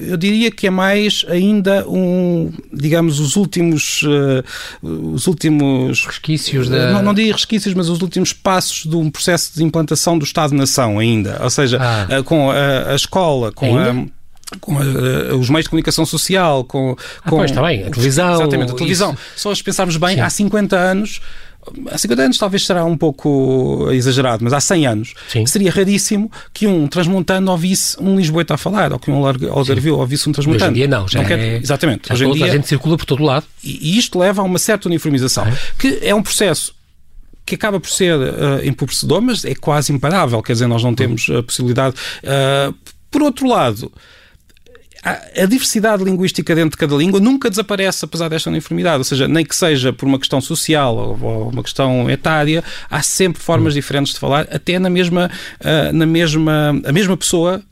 [0.08, 4.44] eu diria que é mais ainda um digamos, os últimos, uh,
[4.82, 6.92] os últimos resquícios da...
[6.92, 10.98] Não, não diria resquícios, mas os últimos passos de um processo de implantação do Estado-nação
[10.98, 11.38] ainda.
[11.42, 12.20] Ou seja, ah.
[12.20, 14.02] uh, com a, a, escola, com ainda?
[14.02, 14.20] a
[14.58, 16.96] com uh, os meios de comunicação social, com.
[17.22, 18.34] Ah, com pois, está bem, a televisão.
[18.34, 19.12] Exatamente, a televisão.
[19.12, 19.22] Isso.
[19.36, 20.22] Só se pensarmos bem, Sim.
[20.22, 21.20] há 50 anos
[21.90, 25.46] há 50 anos talvez será um pouco exagerado, mas há 100 anos Sim.
[25.46, 30.28] seria raríssimo que um transmontano ouvisse um lisboeta a falar, ou que um algarvio ouvisse
[30.28, 30.64] um transmontano.
[30.64, 31.38] Hoje em dia não, já não quer...
[31.38, 31.56] é...
[31.56, 32.08] Exatamente.
[32.08, 32.46] Já Hoje em dia...
[32.46, 33.46] a gente circula por todo lado.
[33.62, 35.56] E, e isto leva a uma certa uniformização, é.
[35.78, 36.74] que é um processo
[37.44, 41.28] que acaba por ser uh, empobrecedor, mas é quase imparável, quer dizer, nós não temos
[41.30, 41.96] a possibilidade.
[42.22, 42.74] Uh,
[43.10, 43.90] por outro lado,
[45.02, 49.44] a diversidade linguística dentro de cada língua nunca desaparece apesar desta uniformidade, ou seja, nem
[49.44, 53.76] que seja por uma questão social ou uma questão etária, há sempre formas hum.
[53.76, 57.62] diferentes de falar, até na mesma, uh, na mesma, a mesma pessoa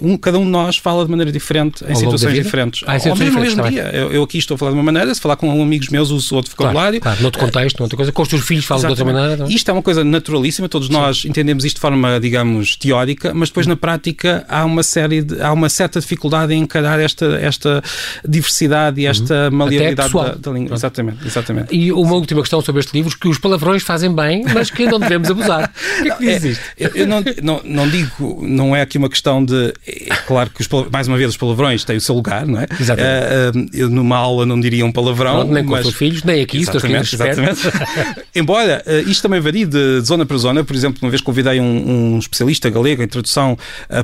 [0.00, 2.84] um, cada um de nós fala de maneira diferente em situações diferentes.
[2.86, 3.90] Ah, Ao mesmo, mesmo dia.
[3.92, 6.34] Eu, eu, aqui estou a falar de uma maneira, se falar com amigos meus uso
[6.34, 7.00] outro vocabulário.
[7.00, 8.12] Claro, claro noutro contexto, noutra coisa.
[8.12, 9.36] Com os teus filhos falam de outra maneira.
[9.36, 9.48] Não?
[9.48, 10.94] Isto é uma coisa naturalíssima, todos Sim.
[10.94, 15.40] nós entendemos isto de forma, digamos, teórica, mas depois na prática há uma série de,
[15.40, 17.82] há uma certa dificuldade em encarar esta, esta
[18.26, 19.56] diversidade e esta uhum.
[19.56, 20.74] maleabilidade da, da, língua.
[20.74, 21.74] Exatamente, exatamente.
[21.74, 24.98] E uma última questão sobre este livro, que os palavrões fazem bem, mas que não
[24.98, 25.72] devemos abusar.
[25.96, 26.64] O que é que diz é, isto?
[26.78, 29.72] Eu, eu não, não, não digo, não é aqui uma questão de.
[29.86, 32.66] É claro que, os, mais uma vez, os palavrões têm o seu lugar, não é?
[32.78, 33.58] Exatamente.
[33.58, 35.44] Uh, eu numa aula não diria um palavrão.
[35.44, 35.86] Não, nem com mas...
[35.86, 37.60] os filhos, nem aqui, exatamente, exatamente.
[38.34, 42.14] Embora uh, isto também varie de, zona para zona, por exemplo, uma vez convidei um,
[42.14, 43.56] um especialista galego em tradução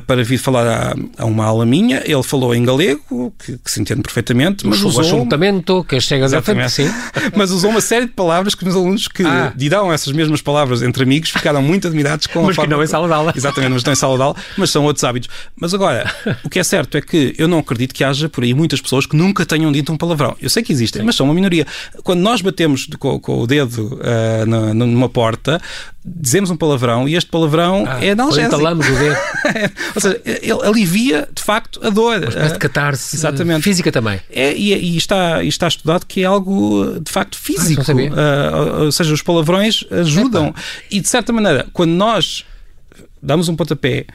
[0.07, 3.81] para vir falar a, a, uma aula minha, ele falou em galego, que, que se
[3.81, 5.01] entende perfeitamente, mas o usou...
[5.01, 6.89] ajuntamento, que chega exatamente assim.
[7.35, 9.53] mas usou uma série de palavras que os alunos que ah.
[9.55, 12.69] dirão essas mesmas palavras entre amigos ficaram muito admirados com mas a forma...
[12.69, 13.33] que não em sala de aula.
[13.35, 15.29] Exatamente, mas não em sala de aula, mas são outros hábitos.
[15.63, 18.53] Mas agora, o que é certo é que eu não acredito que haja por aí
[18.53, 20.35] muitas pessoas que nunca tenham dito um palavrão.
[20.41, 21.05] Eu sei que existem, Sim.
[21.05, 21.65] mas são uma minoria.
[22.03, 25.61] Quando nós batemos com, com o dedo uh, na, numa porta,
[26.03, 28.47] dizemos um palavrão e este palavrão ah, é analgésico.
[28.47, 29.17] Entalamos o dedo.
[29.95, 32.17] Ou seja, ele alivia, de facto, a dor.
[32.17, 33.63] Uma espécie de catarse Exatamente.
[33.63, 34.19] física também.
[34.29, 37.83] É, e, e, está, e está estudado que é algo, de facto, físico.
[38.17, 40.47] Ah, uh, ou seja, os palavrões ajudam.
[40.47, 40.59] Epa.
[40.91, 42.43] E, de certa maneira, quando nós
[43.21, 44.05] damos um pontapé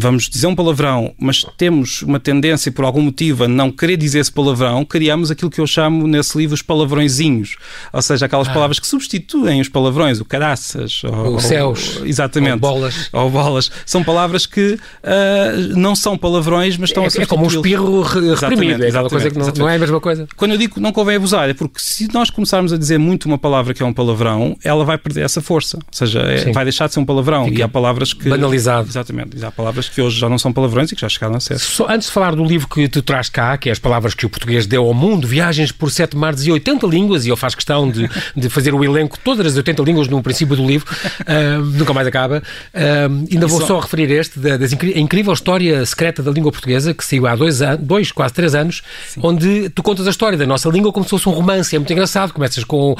[0.00, 4.20] vamos dizer um palavrão, mas temos uma tendência, por algum motivo, a não querer dizer
[4.20, 7.56] esse palavrão, criamos aquilo que eu chamo nesse livro os palavrõezinhos.
[7.92, 8.52] Ou seja, aquelas ah.
[8.52, 13.10] palavras que substituem os palavrões, o caraças, ou, ou céus, ou, exatamente, ou bolas.
[13.12, 13.70] Ou bolas.
[13.84, 17.24] São palavras que uh, não são palavrões, mas estão é, a substituir.
[17.24, 20.28] É como um espirro reprimido, é aquela coisa que não, não, é a mesma coisa.
[20.36, 23.38] Quando eu digo não convém abusar, é porque se nós começarmos a dizer muito uma
[23.38, 25.76] palavra que é um palavrão, ela vai perder essa força.
[25.78, 27.46] Ou seja, é, vai deixar de ser um palavrão.
[27.46, 28.28] Fica e há palavras que.
[28.28, 28.88] Banalizado.
[28.88, 29.44] Exatamente.
[29.44, 31.58] Há palavras que hoje já não são palavrões e que já chegaram a ser.
[31.58, 34.26] Só, antes de falar do livro que tu traz cá, que é as palavras que
[34.26, 37.56] o português deu ao mundo, viagens por sete mares e 80 línguas, e eu faço
[37.56, 40.86] questão de, de fazer o elenco todas as 80 línguas no princípio do livro,
[41.20, 42.42] uh, nunca mais acaba.
[42.74, 43.80] Uh, ainda vou só...
[43.80, 47.80] referir este, da, incri incrível história secreta da língua portuguesa, que saiu há dois, anos,
[47.84, 49.20] dois quase três anos, Sim.
[49.22, 51.74] onde tu contas a história da nossa língua como se fosse um romance.
[51.74, 52.32] É muito engraçado.
[52.32, 52.96] Começas com uh,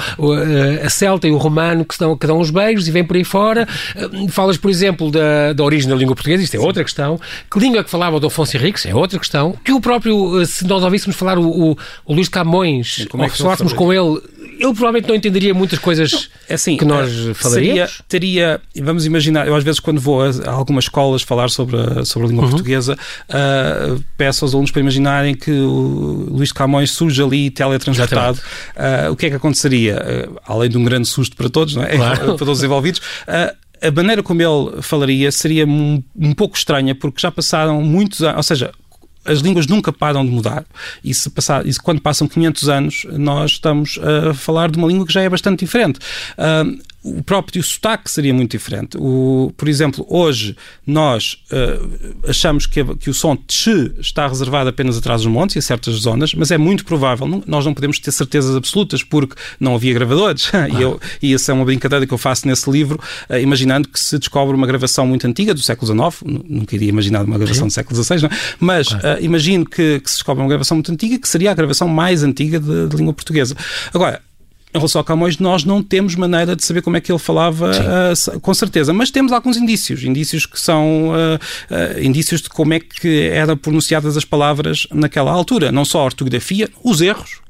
[0.84, 3.24] a celta e o romano que, estão, que dão uns beijos e vem por aí
[3.24, 3.66] fora.
[4.30, 6.64] falas, por exemplo, da, da origem da língua portuguesa, isto é Sim.
[6.78, 7.20] Outra questão.
[7.50, 9.54] Que língua é que falava do Afonso Henriques, é outra questão.
[9.64, 13.26] Que o próprio, eh, se nós ouvíssemos falar o, o, o Luís Camões, Como é
[13.26, 14.20] ou se falássemos com ele,
[14.58, 17.90] ele provavelmente não entenderia muitas coisas é assim, que nós uh, falaríamos.
[17.90, 21.76] Seria, teria, vamos imaginar, eu às vezes quando vou a, a algumas escolas falar sobre
[21.76, 22.50] a, sobre a língua uhum.
[22.50, 22.96] portuguesa,
[23.28, 28.38] uh, peço aos alunos para imaginarem que o Luís Camões surge ali teletransportado.
[28.76, 30.28] Uh, o que é que aconteceria?
[30.28, 31.96] Uh, além de um grande susto para todos, não é?
[31.96, 32.18] Claro.
[32.36, 33.00] para todos os envolvidos.
[33.26, 38.22] Uh, a maneira como ele falaria seria um, um pouco estranha, porque já passaram muitos
[38.22, 38.72] anos, ou seja,
[39.24, 40.64] as línguas nunca param de mudar.
[41.04, 45.06] E, se passar, e quando passam 500 anos, nós estamos a falar de uma língua
[45.06, 45.98] que já é bastante diferente.
[46.38, 48.96] Uh, o próprio sotaque seria muito diferente.
[48.98, 50.56] O, por exemplo, hoje
[50.86, 55.58] nós uh, achamos que, que, o som tch está reservado apenas atrás dos montes e
[55.60, 59.36] em certas zonas, mas é muito provável, não, nós não podemos ter certezas absolutas porque
[59.60, 60.50] não havia gravadores.
[60.52, 60.68] Ah.
[60.76, 63.98] e, eu, e essa é uma brincadeira que eu faço nesse livro, uh, imaginando que
[63.98, 67.68] se descobre uma gravação muito antiga, do século XIX, nunca iria imaginar uma gravação Sim.
[67.68, 68.28] do século XVI, não?
[68.28, 68.38] É?
[68.58, 71.86] mas uh, imagino que, que, se descobre uma gravação muito antiga, que seria a gravação
[71.86, 73.56] mais antiga de, de língua portuguesa.
[73.94, 74.20] Agora,
[74.78, 77.70] em relação ao Camões, nós não temos maneira de saber como é que ele falava
[77.70, 82.80] uh, com certeza, mas temos alguns indícios, indícios que são uh, indícios de como é
[82.80, 87.40] que eram pronunciadas as palavras naquela altura, não só a ortografia, os erros,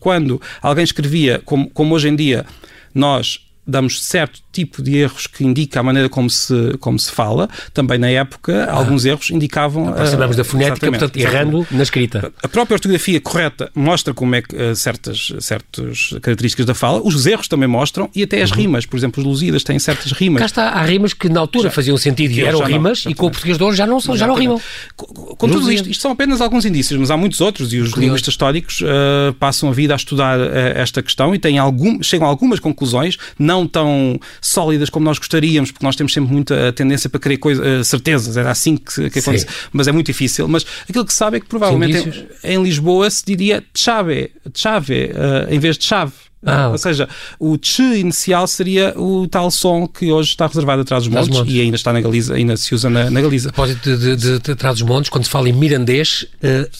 [0.00, 2.46] quando alguém escrevia, como, como hoje em dia
[2.94, 7.48] nós damos certo tipo de erros que indica a maneira como se, como se fala.
[7.72, 8.74] Também na época, ah.
[8.74, 9.88] alguns erros indicavam.
[9.88, 12.32] Aproximamos uh, da fonética, portanto, errando na escrita.
[12.42, 17.26] A própria ortografia correta mostra como é que uh, certas, certas características da fala, os
[17.26, 18.56] erros também mostram e até as uhum.
[18.56, 18.86] rimas.
[18.86, 20.40] Por exemplo, os Lusíadas têm certas rimas.
[20.40, 23.14] Cá está, há rimas que na altura já, faziam sentido e eram rimas não, e
[23.14, 24.60] com o português de hoje já não, são, já não rimam.
[24.96, 27.90] Com, com tudo isto, isto são apenas alguns indícios, mas há muitos outros e os
[27.90, 28.00] Curioso.
[28.00, 30.38] linguistas históricos uh, passam a vida a estudar
[30.74, 35.70] esta questão e têm algum, chegam a algumas conclusões, não tão sólidas como nós gostaríamos,
[35.70, 39.18] porque nós temos sempre muita tendência para querer coisa, uh, certezas, era assim que, que
[39.18, 40.48] acontece, mas é muito difícil.
[40.48, 45.06] Mas aquilo que se sabe é que provavelmente em, em, Lisboa se diria chave, chave,
[45.06, 46.12] uh, em vez de chave.
[46.44, 47.08] Ah, Ou seja,
[47.38, 51.52] o ch inicial seria o tal som que hoje está reservado atrás dos montes, montes,
[51.52, 53.52] e ainda está na Galiza, ainda se usa na, na Galiza.
[53.56, 56.26] A de, de, de, de atrás dos montes, quando se fala em mirandês,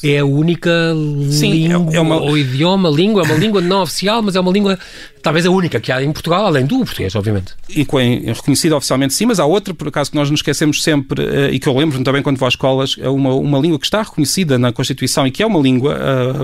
[0.04, 0.70] é a única
[1.30, 2.20] Sim, língua, é, é uma...
[2.20, 4.78] ou idioma, língua, é uma língua não oficial, mas é uma língua
[5.28, 7.52] talvez a única que há em Portugal, além do português, obviamente.
[7.68, 11.22] E com, reconhecida oficialmente sim, mas há outra, por acaso, que nós nos esquecemos sempre,
[11.22, 13.84] uh, e que eu lembro também quando vou às escolas, é uma, uma língua que
[13.84, 15.98] está reconhecida na Constituição e que é uma língua,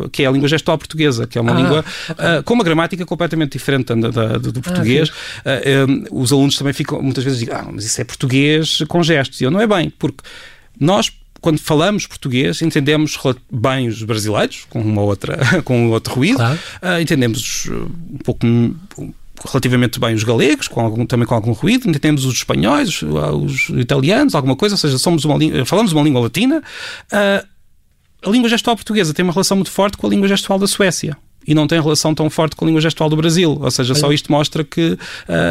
[0.05, 2.43] uh, que é a língua gestual portuguesa, que é uma ah, língua okay.
[2.45, 5.11] com uma gramática completamente diferente da, da, do, português,
[5.47, 5.51] ah,
[5.89, 9.41] uh, os alunos também ficam, muitas vezes dizem, ah, mas isso é português com gestos.
[9.41, 10.19] E eu, não é bem, porque
[10.79, 11.11] nós
[11.45, 13.19] quando falamos português, entendemos
[13.53, 16.59] bem os brasileiros, com uma outra, com outro ruído, claro.
[16.83, 18.47] uh, entendemos um pouco
[19.47, 23.79] relativamente bem os galegos, com algum, também com algum ruído, entendemos os espanhóis, os, os
[23.79, 26.63] italianos, alguma coisa, ou seja, somos uma, falamos uma língua latina.
[27.13, 27.47] Uh,
[28.27, 31.15] a língua gestual portuguesa tem uma relação muito forte com a língua gestual da Suécia
[31.47, 33.59] e não tem relação tão forte com a língua gestual do Brasil.
[33.61, 34.93] Ou seja, só isto mostra que.
[34.93, 34.99] Uh,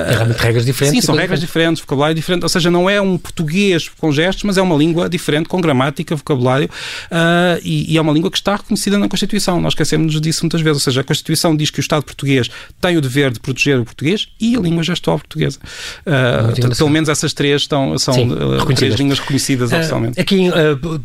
[0.10, 1.02] realmente regras diferentes.
[1.02, 2.44] Sim, são regras diferentes, vocabulário diferente.
[2.44, 6.16] Ou seja, não é um português com gestos, mas é uma língua diferente, com gramática,
[6.16, 6.70] vocabulário,
[7.12, 9.62] uh, e, e, é uma língua que está reconhecida na Constituição.
[9.62, 10.82] Nós esquecemos disso muitas vezes.
[10.82, 12.50] Ou seja, a Constituição diz que o Estado português
[12.82, 15.60] tem o dever de proteger o português e a língua gestual portuguesa.
[16.06, 18.30] Uh, portanto, pelo menos essas três estão, são Sim,
[18.76, 20.20] três línguas reconhecidas oficialmente.
[20.20, 20.50] Aqui,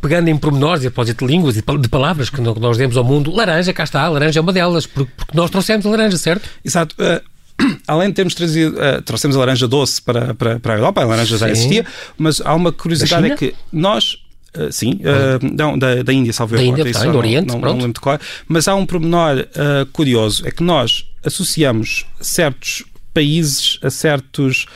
[0.01, 3.35] pegando em pormenores, a propósito de línguas e de palavras que nós demos ao mundo,
[3.35, 6.49] laranja, cá está, laranja é uma delas, porque nós trouxemos a laranja, certo?
[6.65, 6.95] Exato.
[6.99, 7.21] Uh,
[7.87, 11.05] além de termos trazido, uh, trouxemos a laranja doce para, para, para a Europa, a
[11.05, 11.41] laranja Sim.
[11.41, 11.87] já existia,
[12.17, 14.19] mas há uma curiosidade é que nós
[14.57, 17.75] Uh, sim, uh, não, da, da Índia, salvo Da Índia, tá, do Oriente, não, não,
[17.75, 18.19] não lembro qual.
[18.49, 22.83] Mas há um pormenor uh, curioso, é que nós associamos certos
[23.19, 24.67] países a, certos,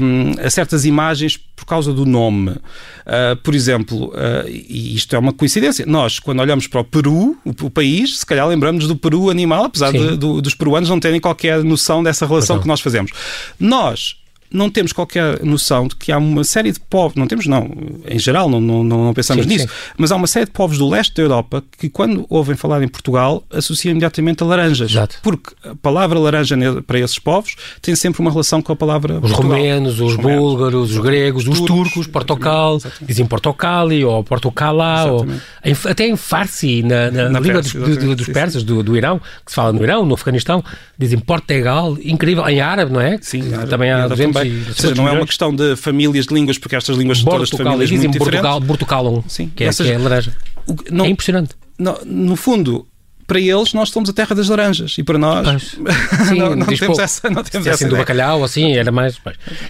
[0.00, 2.50] um, a certas imagens por causa do nome.
[2.50, 7.36] Uh, por exemplo, uh, e isto é uma coincidência, nós, quando olhamos para o Peru,
[7.44, 11.00] o, o país, se calhar lembramos do Peru animal, apesar de, do, dos peruanos não
[11.00, 13.10] terem qualquer noção dessa relação que nós fazemos.
[13.58, 14.14] Nós,
[14.52, 17.70] não temos qualquer noção de que há uma série de povos, não temos não,
[18.08, 19.74] em geral não, não, não pensamos sim, nisso, sim.
[19.96, 22.88] mas há uma série de povos do leste da Europa que quando ouvem falar em
[22.88, 24.90] Portugal associam imediatamente a laranjas.
[24.90, 25.16] Exato.
[25.22, 29.20] Porque a palavra laranja para esses povos tem sempre uma relação com a palavra Os
[29.20, 29.52] Portugal.
[29.52, 35.26] romenos, os, os búlgaros, os gregos, os turcos, Portocal, dizem Portocali ou Portocala, ou,
[35.64, 39.18] em, até em Farsi, na, na, na língua dos, do, dos persas, do, do Irão,
[39.44, 40.62] que se fala no Irão, no Afeganistão,
[41.02, 43.18] dizem Portugal, incrível, em árabe, não é?
[43.20, 44.64] Sim, também há exemplos também.
[44.68, 47.48] Ou seja, não é uma questão de famílias de línguas, porque estas línguas são todas
[47.48, 48.58] de famílias muito diferentes.
[48.66, 49.50] Bortocalon, Sim.
[49.54, 50.32] Que, é, seja, que é laranja.
[50.90, 51.54] Não, é impressionante.
[51.78, 52.86] No, no fundo,
[53.26, 55.76] para eles nós somos a terra das laranjas e para nós
[56.28, 59.18] Sim, não, não temos essa não temos essa do bacalhau assim era mais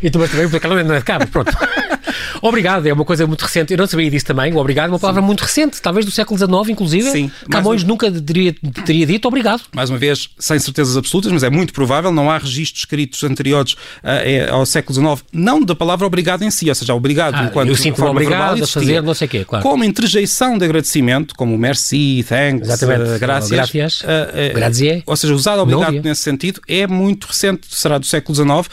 [0.03, 1.53] e tu mas também o bacalhau não é de cabo pronto
[2.41, 3.73] Obrigado, é uma coisa muito recente.
[3.73, 4.53] Eu não sabia disso também.
[4.53, 5.27] O obrigado é uma palavra Sim.
[5.27, 7.11] muito recente, talvez do século XIX, inclusive.
[7.11, 7.31] Sim.
[7.51, 9.63] Camões nunca teria, teria dito obrigado.
[9.75, 13.73] Mais uma vez, sem certezas absolutas, mas é muito provável, não há registros escritos anteriores
[13.73, 17.69] uh, ao século XIX, não da palavra obrigado em si, ou seja, obrigado ah, enquanto
[17.69, 19.63] eu sinto obrigado verbal, a fazer não sei o quê, claro.
[19.63, 23.11] Como interjeição de agradecimento, como merci, thanks, Exatamente.
[23.11, 23.51] Uh, gracias.
[23.51, 24.01] Gracias.
[24.01, 28.69] Uh, uh, Ou seja, usado obrigado nesse sentido é muito recente, será do século XIX.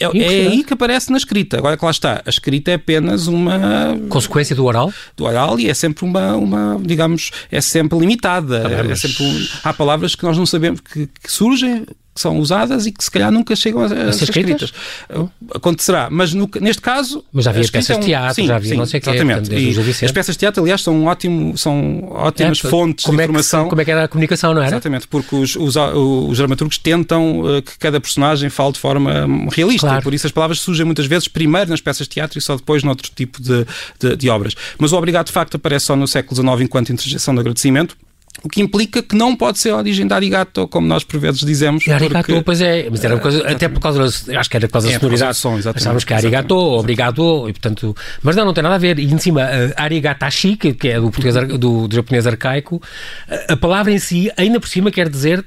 [0.00, 1.58] Uh, é, é, aí que aparece na escrita.
[1.58, 3.96] Agora que lá está, a escrita é apenas uma.
[4.08, 4.92] Consequência do oral?
[5.16, 8.66] Do oral e é sempre uma, uma digamos, é sempre limitada.
[8.66, 12.38] Ah, é sempre um, há palavras que nós não sabemos que, que surgem que são
[12.38, 14.70] usadas e que se calhar nunca chegam a, a, ser escritas.
[14.70, 15.30] escritas.
[15.54, 17.24] Acontecerá, mas no, neste caso.
[17.32, 19.10] Mas já havia peças de teatro, sim, já havia sim, não sei o que.
[19.10, 20.04] Exatamente.
[20.04, 23.60] as peças de teatro, aliás, são, ótimo, são ótimas é, fontes de informação.
[23.60, 24.70] É que, como é que era a comunicação, não era?
[24.70, 29.48] Exatamente, porque os, os, os dramaturgos tentam uh, que cada personagem fale de forma hum,
[29.50, 30.02] realista, claro.
[30.02, 32.82] por isso as palavras surgem muitas vezes primeiro nas peças de teatro e só depois
[32.82, 33.66] noutro tipo de,
[33.98, 34.54] de, de obras.
[34.78, 37.96] Mas o obrigado, de facto, aparece só no século XIX enquanto interjeição de agradecimento.
[38.42, 41.40] O que implica que não pode ser a origem de arigato, como nós por vezes
[41.40, 41.86] dizemos.
[41.86, 42.42] E arigato, porque...
[42.42, 44.98] pois é, mas era coisa, até por causa, acho que era por causa da é,
[44.98, 45.36] sonoridade.
[45.36, 48.98] Som, Achávamos que é arigato, obrigado, e portanto, mas não, não tem nada a ver.
[48.98, 52.82] E em cima, uh, arigatashi, que, que é do, português, do, do japonês arcaico,
[53.28, 55.44] a, a palavra em si, ainda por cima, quer dizer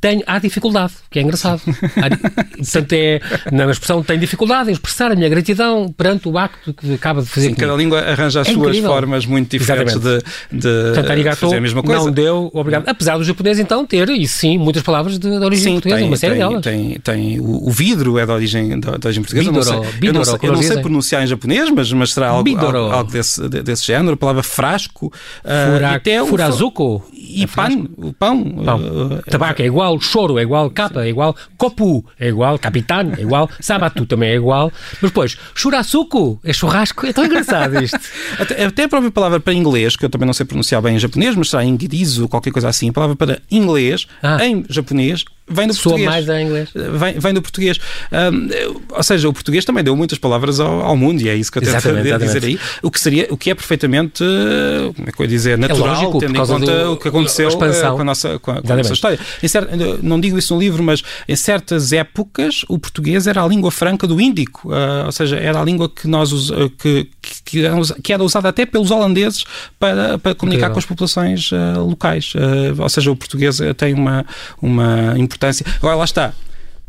[0.00, 1.62] tem, há dificuldade, que é engraçado.
[1.96, 2.08] Há,
[2.56, 3.20] portanto, é,
[3.52, 7.28] na expressão tem dificuldade em expressar a minha gratidão perante o acto que acaba de
[7.28, 7.48] fazer.
[7.48, 8.90] Sim, cada língua arranja as é suas incrível.
[8.90, 10.18] formas muito diferentes de,
[10.52, 12.04] de portanto, arigato, fazer a mesma coisa.
[12.04, 12.88] Não deu, obrigado.
[12.88, 16.08] Apesar do japonês, então, ter, e sim, muitas palavras de, de origem sim, portuguesa, tem,
[16.08, 16.62] uma série tem, delas.
[16.62, 19.50] Tem, tem o, o, vidro é de origem, de, de origem portuguesa.
[19.50, 21.92] Bidoro, eu não sei, bidoro, eu não sei, eu não sei pronunciar em japonês, mas,
[21.92, 24.14] mas será algo, algo, algo, desse, desse género.
[24.14, 25.12] A palavra frasco.
[25.42, 27.04] Fura, uh, até furazuko.
[27.26, 27.88] E pão.
[27.96, 28.44] O pão.
[28.64, 28.80] pão.
[28.80, 33.22] Uh, Tabaco é igual, choro é igual capa, é igual copu, é igual capitão, é
[33.22, 34.72] igual sabatu também é igual.
[35.00, 37.98] Mas depois, churrasco é churrasco, é tão engraçado isto.
[38.38, 40.98] até, até, a própria palavra para inglês, que eu também não sei pronunciar bem em
[40.98, 44.44] japonês, mas será ingirizo, qualquer coisa assim, a palavra para inglês, ah.
[44.44, 46.10] em japonês, vem do Soa português.
[46.10, 46.70] mais a inglês.
[46.74, 47.78] Vem, vem do português.
[48.10, 48.48] Um,
[48.90, 51.58] ou seja, o português também deu muitas palavras ao, ao mundo e é isso que
[51.58, 52.58] eu tento dizer aí.
[52.82, 54.24] O que, seria, o que é perfeitamente,
[54.94, 56.96] como é que eu ia dizer, é natural, é lógico, tendo em conta do, o
[56.96, 59.18] que aconteceu a eh, com a nossa, com a, com a nossa história.
[59.46, 59.70] Certo,
[60.02, 64.06] não digo isso no livro, mas em certas épocas o português era a língua franca
[64.06, 66.32] do Índico, uh, ou seja, era a língua que nós
[66.78, 67.08] que,
[67.44, 67.62] que,
[68.02, 69.44] que, era usada até pelos holandeses
[69.78, 72.32] para, para comunicar com as populações uh, locais.
[72.34, 74.24] Uh, ou seja, o português tem uma,
[74.60, 75.64] uma importância.
[75.76, 76.32] Agora, lá está.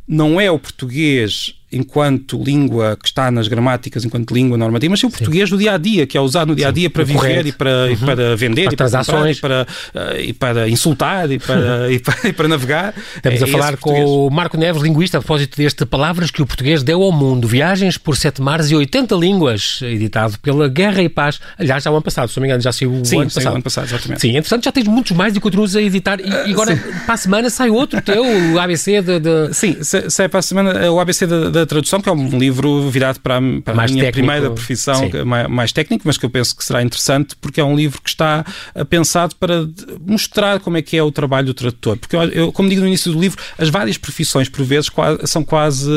[0.08, 5.08] Não é o português enquanto língua que está nas gramáticas, enquanto língua normativa, mas sim
[5.08, 7.46] o português do dia a dia, que é usado no dia a dia para viver
[7.46, 7.92] e para, uhum.
[7.92, 12.00] e para vender para e, para e, para, uh, e para insultar e para, e
[12.00, 12.94] para, e para navegar.
[13.16, 16.46] Estamos é a falar com o Marco Neves, linguista, a propósito deste Palavras que o
[16.46, 17.48] português deu ao mundo.
[17.48, 21.40] Viagens por sete mares e 80 línguas, editado pela Guerra e Paz.
[21.58, 23.52] Aliás, já o ano passado, se não me engano, já saiu o sim, ano passado.
[23.52, 24.22] o ano passado, exatamente.
[24.22, 26.20] Sim, entretanto já tens muitos mais e continuas a editar.
[26.20, 29.20] E, agora, para a semana, sai outro teu, o ABC de...
[29.20, 29.54] de...
[29.54, 33.20] Sim, sai para a semana o ABC da, da tradução, que é um livro virado
[33.20, 36.56] para a, para a minha técnico, primeira profissão, mais, mais, técnico, mas que eu penso
[36.56, 39.68] que será interessante porque é um livro que está eh, pensado para
[40.06, 41.98] mostrar como é que é o trabalho do tradutor.
[41.98, 44.90] Porque, eu, como digo no início do livro, as várias profissões, por vezes,
[45.26, 45.90] são quase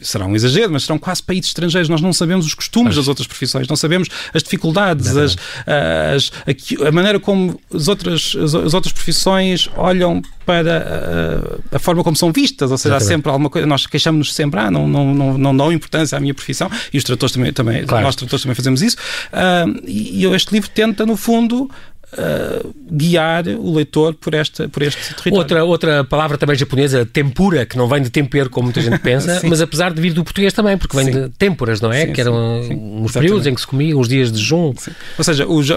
[0.00, 1.88] será um exagero, mas serão quase países estrangeiros.
[1.88, 2.96] Nós não sabemos os costumes mas...
[2.96, 5.36] das outras profissões, não sabemos as dificuldades, as,
[5.66, 11.78] as, a, a, maneira como as outras, as, as outras profissões olham para a, a,
[11.78, 13.12] forma como são vistas, ou seja, Exatamente.
[13.12, 16.20] há sempre alguma coisa, nós queixamos-nos sempre, ah, não, não, não, não dão importância à
[16.20, 18.04] minha profissão, e os tratores também, também claro.
[18.04, 18.96] nós tratores também fazemos isso,
[19.32, 21.68] uh, e este livro tenta, no fundo,
[22.16, 25.38] Uh, guiar o leitor por, esta, por este território.
[25.38, 29.42] Outra, outra palavra também japonesa, tempura, que não vem de tempero, como muita gente pensa,
[29.46, 31.12] mas apesar de vir do português também, porque vem sim.
[31.12, 32.06] de temporas, não é?
[32.06, 34.74] Sim, que eram sim, uns períodos em que se comia, uns dias de junho.
[35.18, 35.68] Ou seja, os,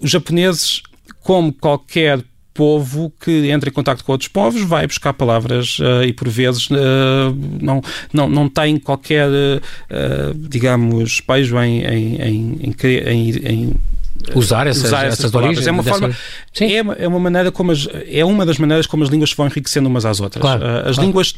[0.00, 0.82] os japoneses,
[1.22, 2.20] como qualquer
[2.54, 6.70] povo que entra em contato com outros povos vai buscar palavras uh, e por vezes
[6.70, 6.74] uh,
[7.60, 12.76] não, não, não tem qualquer, uh, digamos, pejo em, em, em,
[13.06, 13.74] em, em
[14.34, 15.66] usar essas, usar essas, essas palavras.
[15.66, 16.16] É uma forma,
[16.60, 19.46] é, é uma maneira como as, é uma das maneiras como as línguas se vão
[19.46, 20.40] enriquecendo umas às outras.
[20.40, 21.02] Claro, uh, as claro.
[21.02, 21.34] línguas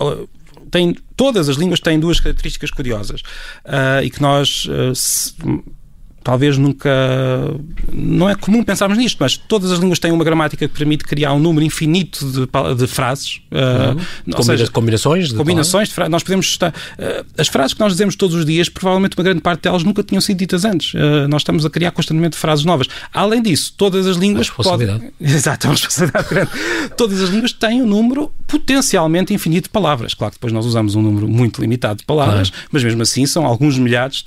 [0.00, 0.28] uh,
[0.70, 3.20] têm, todas as línguas têm duas características curiosas
[3.64, 5.34] uh, e que nós se,
[6.22, 6.90] talvez nunca.
[7.92, 11.32] Não é comum pensarmos nisto, mas todas as línguas têm uma gramática que permite criar
[11.32, 13.40] um número infinito de, de frases.
[13.50, 13.92] Uhum.
[13.92, 16.10] Uh, Combina seja, combinações de combinações de frases.
[16.10, 16.70] Nós podemos estar.
[16.70, 20.02] Uh, as frases que nós dizemos todos os dias, provavelmente uma grande parte delas nunca
[20.02, 20.94] tinham sido ditas antes.
[20.94, 22.86] Uh, nós estamos a criar constantemente frases novas.
[23.12, 24.50] Além disso, todas as línguas.
[24.50, 25.12] Podem...
[25.20, 26.50] Exato, é uma responsabilidade grande.
[26.96, 30.14] todas as línguas têm um número potencialmente infinito de palavras.
[30.14, 32.66] Claro que depois nós usamos um número muito limitado de palavras, claro.
[32.70, 34.22] mas mesmo assim são alguns milhares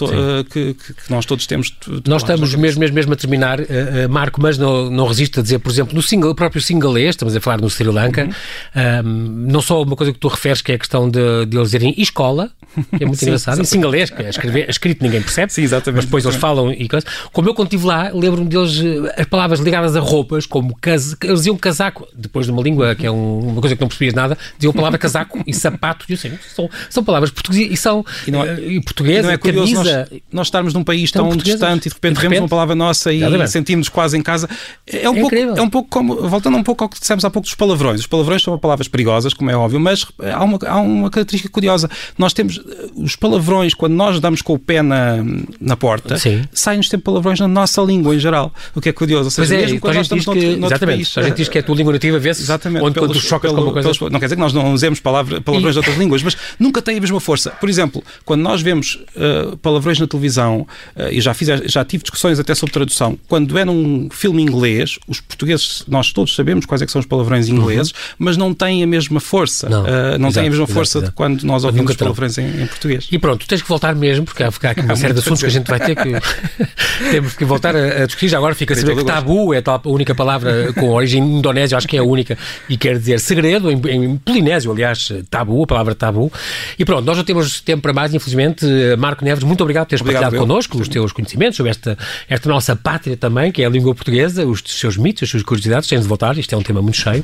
[0.49, 1.69] que, que, que nós todos temos
[2.07, 5.43] Nós estamos mesmo, mesmo, mesmo a terminar, uh, uh, Marco, mas não, não resisto a
[5.43, 8.29] dizer, por exemplo, no single, próprio singalês, estamos a falar no Sri Lanka,
[8.75, 9.03] uhum.
[9.47, 11.93] não só uma coisa que tu referes, que é a questão de, de eles dizerem
[11.97, 12.51] escola,
[12.97, 15.95] que é muito Sim, engraçado, em singalês, que é escrever, escrito ninguém percebe, Sim, exatamente,
[15.97, 16.45] mas depois exatamente.
[16.45, 17.09] eles falam e coisas.
[17.31, 18.81] Como eu quando estive lá, lembro-me deles,
[19.17, 21.15] as palavras ligadas a roupas, como cas...
[21.21, 24.13] eles diziam casaco, depois de uma língua que é um, uma coisa que não percebias
[24.13, 28.05] nada, diziam a palavra casaco e sapato, e assim, são, são palavras portuguesas e são
[28.27, 30.07] e não é, e portuguesa, não é curioso camisa.
[30.11, 33.21] Nós, nós estarmos num país tão distante e de repente, vemos uma palavra nossa e
[33.47, 34.49] sentimos quase em casa.
[34.87, 37.29] É um, é pouco, é um pouco como, voltando um pouco ao que dissemos há
[37.29, 37.99] pouco dos palavrões.
[37.99, 41.89] Os palavrões são palavras perigosas, como é óbvio, mas há uma, há uma característica curiosa.
[42.17, 42.59] Nós temos
[42.95, 45.17] os palavrões, quando nós damos com o pé na,
[45.59, 46.15] na porta,
[46.51, 49.25] saem-nos sempre palavrões na nossa língua em geral, o que é curioso.
[49.25, 51.17] Ou seja, pois é, mesmo quando nós estamos que, noutro, exatamente, país.
[51.17, 53.51] A gente diz que é a tua língua nativa, vê-se exatamente, onde pelos, quando chocas
[53.51, 53.91] pelo, com uma coisa.
[53.91, 55.73] Pelos, não quer dizer que nós não usemos palavra, palavrões e...
[55.73, 57.51] de outras línguas, mas nunca tem a mesma força.
[57.51, 62.03] Por exemplo, quando nós vemos uh, palavrões na televisão, uh, e já, fiz, já tive
[62.03, 66.81] discussões até sobre tradução, quando é num filme inglês, os portugueses, nós todos sabemos quais
[66.81, 67.97] é são os palavrões ingleses, uhum.
[68.19, 69.67] mas não têm a mesma força.
[69.67, 69.85] Não, uh,
[70.19, 72.67] não exato, têm a mesma força exato, de quando nós ouvimos os palavrões em, em,
[72.67, 73.07] português.
[73.11, 75.47] E pronto, tens que voltar mesmo, porque há, há aqui uma série de assuntos que
[75.47, 76.13] a gente vai ter que.
[77.09, 78.29] temos que voltar a, a discutir.
[78.29, 81.87] Já agora fica a saber que tabu é a única palavra com origem indonésia, acho
[81.87, 82.37] que é a única,
[82.69, 86.31] e quer dizer segredo, em, em polinésio, aliás, tabu, a palavra tabu.
[86.77, 88.65] E pronto, nós não temos tempo para mais, infelizmente.
[88.97, 90.47] Marco Neves, muito obrigado por teres obrigado, partilhado eu.
[90.47, 91.97] connosco os teus conhecimentos sobre esta,
[92.27, 95.89] esta nossa pátria também, que é a língua portuguesa, os seus mitos, as suas curiosidades.
[95.89, 97.23] Tens de voltar, isto é um tema muito cheio.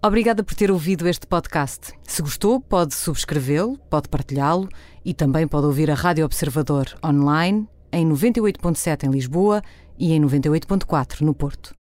[0.00, 1.92] Obrigada por ter ouvido este podcast.
[2.04, 4.68] Se gostou, pode subscrevê-lo, pode partilhá-lo
[5.04, 9.60] e também pode ouvir a Rádio Observador online em 98.7 em Lisboa
[9.98, 11.74] e em 98.4 no Porto.